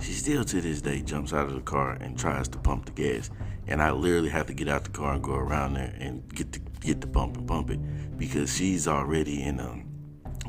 she 0.00 0.12
still 0.12 0.44
to 0.44 0.60
this 0.60 0.80
day 0.80 1.02
jumps 1.02 1.32
out 1.32 1.46
of 1.46 1.54
the 1.54 1.60
car 1.60 1.92
and 2.00 2.18
tries 2.18 2.48
to 2.48 2.58
pump 2.58 2.86
the 2.86 2.92
gas 2.92 3.30
and 3.70 3.80
I 3.80 3.92
literally 3.92 4.30
have 4.30 4.46
to 4.46 4.54
get 4.54 4.68
out 4.68 4.84
the 4.84 4.90
car 4.90 5.14
and 5.14 5.22
go 5.22 5.34
around 5.34 5.74
there 5.74 5.94
and 5.98 6.26
get 6.34 6.52
the 6.52 6.60
get 6.80 7.00
the 7.00 7.06
bump 7.06 7.36
and 7.36 7.46
pump 7.46 7.70
it 7.70 7.78
because 8.18 8.56
she's 8.56 8.88
already 8.88 9.42
in 9.42 9.60
um, 9.60 9.86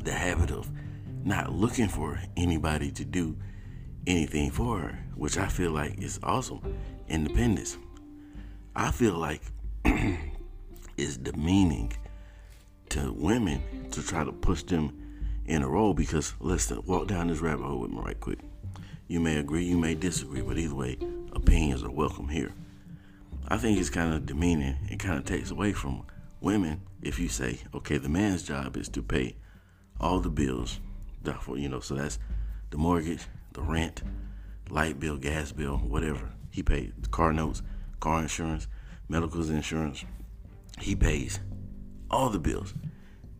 the 0.02 0.12
habit 0.12 0.50
of 0.50 0.70
not 1.24 1.52
looking 1.52 1.88
for 1.88 2.20
anybody 2.36 2.90
to 2.90 3.04
do 3.04 3.36
anything 4.06 4.50
for 4.50 4.78
her, 4.78 4.98
which 5.14 5.38
I 5.38 5.46
feel 5.46 5.70
like 5.70 5.98
is 6.02 6.18
awesome. 6.22 6.60
Independence. 7.08 7.78
I 8.74 8.90
feel 8.90 9.14
like 9.14 9.42
is 10.96 11.16
demeaning 11.18 11.92
to 12.88 13.12
women 13.12 13.62
to 13.92 14.02
try 14.02 14.24
to 14.24 14.32
push 14.32 14.62
them 14.64 14.98
in 15.46 15.62
a 15.62 15.68
role 15.68 15.94
because 15.94 16.34
let's 16.40 16.70
walk 16.70 17.06
down 17.06 17.28
this 17.28 17.40
rabbit 17.40 17.64
hole 17.64 17.80
with 17.80 17.90
me 17.90 18.00
right 18.00 18.18
quick. 18.18 18.38
You 19.12 19.20
may 19.20 19.36
agree, 19.36 19.62
you 19.62 19.76
may 19.76 19.94
disagree, 19.94 20.40
but 20.40 20.56
either 20.56 20.74
way, 20.74 20.96
opinions 21.34 21.84
are 21.84 21.90
welcome 21.90 22.28
here. 22.28 22.50
I 23.46 23.58
think 23.58 23.78
it's 23.78 23.90
kind 23.90 24.14
of 24.14 24.24
demeaning. 24.24 24.78
It 24.88 25.00
kind 25.00 25.18
of 25.18 25.26
takes 25.26 25.50
away 25.50 25.74
from 25.74 26.06
women 26.40 26.80
if 27.02 27.18
you 27.18 27.28
say, 27.28 27.60
okay, 27.74 27.98
the 27.98 28.08
man's 28.08 28.42
job 28.42 28.74
is 28.78 28.88
to 28.88 29.02
pay 29.02 29.36
all 30.00 30.20
the 30.20 30.30
bills, 30.30 30.80
you 31.26 31.68
know, 31.68 31.80
so 31.80 31.94
that's 31.94 32.18
the 32.70 32.78
mortgage, 32.78 33.26
the 33.52 33.60
rent, 33.60 34.02
light 34.70 34.98
bill, 34.98 35.18
gas 35.18 35.52
bill, 35.52 35.76
whatever. 35.76 36.30
He 36.50 36.62
pays 36.62 36.90
car 37.10 37.34
notes, 37.34 37.60
car 38.00 38.22
insurance, 38.22 38.66
medical 39.10 39.42
insurance. 39.42 40.06
He 40.80 40.96
pays 40.96 41.38
all 42.10 42.30
the 42.30 42.38
bills, 42.38 42.72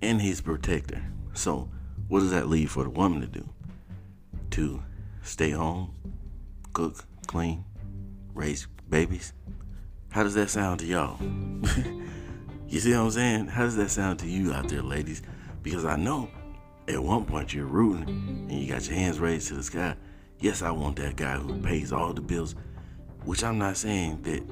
and 0.03 0.21
he's 0.21 0.43
protector. 0.43 1.03
So, 1.33 1.71
what 2.09 2.21
does 2.21 2.33
that 2.33 2.51
leave 2.51 2.71
for 2.71 2.85
the 2.85 2.91
woman 2.91 3.23
to 3.23 3.27
do? 3.27 3.49
To 4.51 4.83
stay 5.23 5.51
home, 5.51 5.95
cook, 6.73 7.05
clean, 7.27 7.65
raise 8.35 8.67
babies? 8.89 9.33
How 10.11 10.23
does 10.23 10.35
that 10.35 10.51
sound 10.51 10.81
to 10.81 10.87
y'all? 10.87 11.19
you 12.69 12.81
see 12.81 12.93
what 12.93 13.01
I'm 13.01 13.11
saying? 13.11 13.47
How 13.47 13.63
does 13.63 13.77
that 13.77 13.91
sound 13.91 14.19
to 14.21 14.29
you 14.29 14.53
out 14.53 14.69
there, 14.69 14.83
ladies? 14.83 15.23
Because 15.63 15.85
I 15.85 15.97
know 15.97 16.29
at 16.89 17.03
one 17.03 17.25
point 17.25 17.55
you're 17.55 17.67
rooting 17.67 18.09
and 18.09 18.53
you 18.53 18.69
got 18.69 18.87
your 18.87 18.97
hands 18.97 19.21
raised 19.21 19.49
to 19.49 19.55
the 19.55 19.63
sky. 19.63 19.97
Yes, 20.41 20.61
I 20.61 20.71
want 20.71 20.97
that 20.97 21.17
guy 21.17 21.37
who 21.37 21.61
pays 21.63 21.93
all 21.93 22.13
the 22.13 22.21
bills, 22.21 22.55
which 23.25 23.45
I'm 23.45 23.59
not 23.59 23.77
saying 23.77 24.23
that 24.23 24.43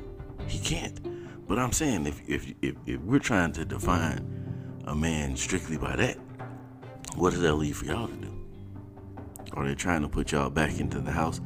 he 0.47 0.59
can't. 0.59 1.47
But 1.47 1.59
I'm 1.59 1.73
saying 1.73 2.07
if, 2.07 2.21
if, 2.29 2.55
if, 2.63 2.77
if 2.87 3.01
we're 3.01 3.19
trying 3.19 3.53
to 3.53 3.65
define 3.65 4.25
a 4.87 4.95
man 4.95 5.37
strictly 5.37 5.77
by 5.77 5.97
that, 5.97 6.17
what 7.17 7.31
does 7.31 7.41
that 7.41 7.55
leave 7.55 7.77
for 7.79 7.87
y'all 7.87 8.07
to 8.07 8.15
do? 8.15 8.40
Are 9.53 9.67
they 9.67 9.75
trying 9.75 10.03
to 10.03 10.09
put 10.09 10.33
y'all 10.33 10.51
back 10.51 10.79
into 10.79 11.01
the 11.01 11.11
house 11.11 11.41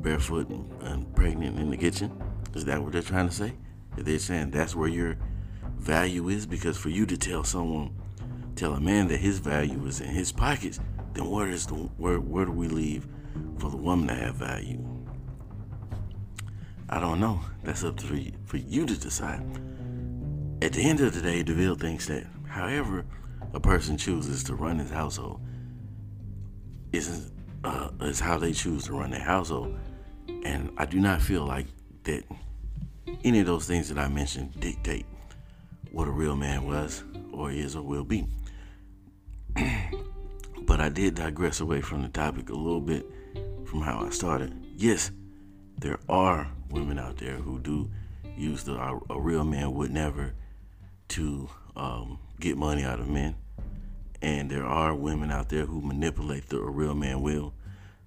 barefoot 0.00 0.48
and, 0.48 1.14
pregnant 1.14 1.58
in 1.58 1.70
the 1.70 1.76
kitchen? 1.76 2.10
Is 2.54 2.64
that 2.64 2.82
what 2.82 2.92
they're 2.92 3.02
trying 3.02 3.28
to 3.28 3.34
say? 3.34 3.52
If 3.96 4.04
they're 4.04 4.18
saying 4.18 4.50
that's 4.50 4.74
where 4.74 4.88
your 4.88 5.16
value 5.76 6.28
is, 6.28 6.46
because 6.46 6.76
for 6.76 6.88
you 6.88 7.06
to 7.06 7.16
tell 7.16 7.44
someone, 7.44 7.94
tell 8.56 8.72
a 8.74 8.80
man 8.80 9.08
that 9.08 9.18
his 9.18 9.38
value 9.38 9.86
is 9.86 10.00
in 10.00 10.08
his 10.08 10.32
pockets, 10.32 10.80
then 11.12 11.28
where 11.28 11.48
is 11.48 11.66
the 11.66 11.74
where 11.74 12.20
where 12.20 12.46
do 12.46 12.52
we 12.52 12.68
leave 12.68 13.06
for 13.58 13.70
the 13.70 13.76
woman 13.76 14.08
to 14.08 14.14
have 14.14 14.36
value? 14.36 14.84
I 16.88 16.98
don't 16.98 17.20
know. 17.20 17.40
That's 17.62 17.84
up 17.84 17.96
to 17.98 18.16
you, 18.16 18.32
for 18.46 18.56
you 18.56 18.86
to 18.86 18.98
decide. 18.98 19.42
At 20.62 20.72
the 20.72 20.82
end 20.82 21.00
of 21.00 21.14
the 21.14 21.20
day, 21.20 21.42
DeVille 21.42 21.76
thinks 21.76 22.06
that 22.06 22.26
however 22.48 23.04
a 23.52 23.60
person 23.60 23.96
chooses 23.96 24.44
to 24.44 24.54
run 24.54 24.78
his 24.78 24.90
household 24.90 25.40
is 26.92 27.32
uh, 27.64 27.90
is 28.02 28.20
how 28.20 28.38
they 28.38 28.52
choose 28.52 28.84
to 28.84 28.92
run 28.92 29.10
their 29.10 29.20
household, 29.20 29.78
and 30.44 30.70
I 30.76 30.86
do 30.86 31.00
not 31.00 31.20
feel 31.20 31.44
like 31.44 31.66
that 32.04 32.24
any 33.24 33.40
of 33.40 33.46
those 33.46 33.66
things 33.66 33.88
that 33.88 33.98
I 33.98 34.08
mentioned 34.08 34.58
dictate 34.60 35.06
what 35.90 36.08
a 36.08 36.10
real 36.10 36.36
man 36.36 36.64
was 36.64 37.02
or 37.32 37.50
is 37.50 37.76
or 37.76 37.82
will 37.82 38.04
be. 38.04 38.26
but 40.62 40.80
I 40.80 40.88
did 40.88 41.16
digress 41.16 41.60
away 41.60 41.80
from 41.80 42.02
the 42.02 42.08
topic 42.08 42.50
a 42.50 42.54
little 42.54 42.80
bit 42.80 43.06
from 43.66 43.80
how 43.80 44.04
I 44.06 44.10
started. 44.10 44.54
Yes, 44.76 45.10
there 45.78 45.98
are 46.08 46.50
women 46.70 46.98
out 46.98 47.16
there 47.16 47.36
who 47.36 47.58
do 47.58 47.90
use 48.36 48.64
the 48.64 48.74
a, 48.74 49.20
real 49.20 49.44
man 49.44 49.74
would 49.74 49.90
never 49.90 50.34
to 51.08 51.48
um, 51.76 52.18
get 52.38 52.56
money 52.56 52.84
out 52.84 53.00
of 53.00 53.08
men, 53.08 53.34
and 54.22 54.50
there 54.50 54.66
are 54.66 54.94
women 54.94 55.30
out 55.30 55.48
there 55.48 55.66
who 55.66 55.80
manipulate 55.80 56.48
the 56.48 56.58
a 56.58 56.70
real 56.70 56.94
man 56.94 57.22
will 57.22 57.54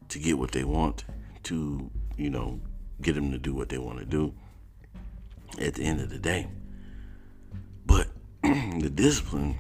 to 0.10 0.20
get 0.20 0.38
what 0.38 0.52
they 0.52 0.64
want 0.64 1.04
to 1.44 1.90
you 2.18 2.30
know 2.30 2.60
get 3.02 3.16
them 3.16 3.32
to 3.32 3.38
do 3.38 3.54
what 3.54 3.70
they 3.70 3.78
want 3.78 4.00
to 4.00 4.06
do 4.06 4.34
at 5.60 5.76
the 5.76 5.84
end 5.84 6.00
of 6.00 6.10
the 6.10 6.20
day. 6.20 6.48
But 7.86 8.08
the 8.42 8.92
discipline 8.94 9.58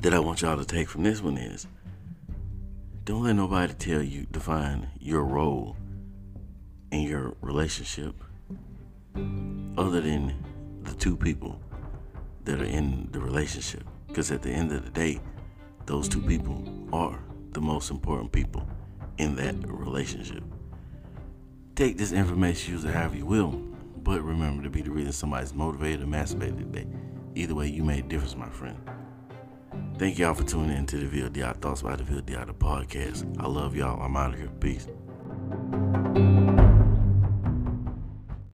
that 0.00 0.12
I 0.12 0.18
want 0.18 0.42
y'all 0.42 0.56
to 0.56 0.64
take 0.64 0.88
from 0.88 1.04
this 1.04 1.20
one 1.20 1.38
is 1.38 1.66
don't 3.04 3.22
let 3.22 3.36
nobody 3.36 3.72
tell 3.74 4.02
you 4.02 4.26
define 4.30 4.88
your 4.98 5.24
role 5.24 5.76
in 6.90 7.02
your 7.02 7.36
relationship 7.40 8.14
other 9.76 10.00
than 10.00 10.34
the 10.82 10.94
two 10.94 11.16
people 11.16 11.60
that 12.44 12.60
are 12.60 12.64
in 12.64 13.08
the 13.12 13.20
relationship. 13.20 13.84
Because 14.08 14.30
at 14.30 14.42
the 14.42 14.50
end 14.50 14.72
of 14.72 14.84
the 14.84 14.90
day, 14.90 15.20
those 15.86 16.08
two 16.08 16.20
people 16.20 16.62
are 16.92 17.18
the 17.52 17.60
most 17.60 17.90
important 17.90 18.32
people 18.32 18.68
in 19.18 19.36
that 19.36 19.54
relationship. 19.66 20.42
Take 21.74 21.96
this 21.96 22.12
information, 22.12 22.74
use 22.74 22.84
it 22.84 22.92
however 22.92 23.16
you 23.16 23.26
will, 23.26 23.50
but 24.02 24.20
remember 24.22 24.62
to 24.62 24.70
be 24.70 24.82
the 24.82 24.90
reason 24.90 25.12
somebody's 25.12 25.54
motivated 25.54 26.02
or 26.02 26.06
masturbated 26.06 26.58
today. 26.58 26.86
Either 27.34 27.54
way, 27.54 27.68
you 27.68 27.84
made 27.84 28.04
a 28.04 28.08
difference, 28.08 28.36
my 28.36 28.48
friend. 28.48 28.78
Thank 29.98 30.18
y'all 30.18 30.34
for 30.34 30.44
tuning 30.44 30.76
in 30.76 30.86
to 30.86 30.96
the 30.98 31.22
VLDI 31.22 31.56
Thoughts 31.56 31.82
by 31.82 31.96
the 31.96 32.04
VLDI 32.04 32.46
the 32.46 32.54
podcast. 32.54 33.40
I 33.40 33.46
love 33.46 33.76
y'all. 33.76 34.00
I'm 34.02 34.16
out 34.16 34.34
of 34.34 34.38
here. 34.38 34.50
Peace. 34.60 34.86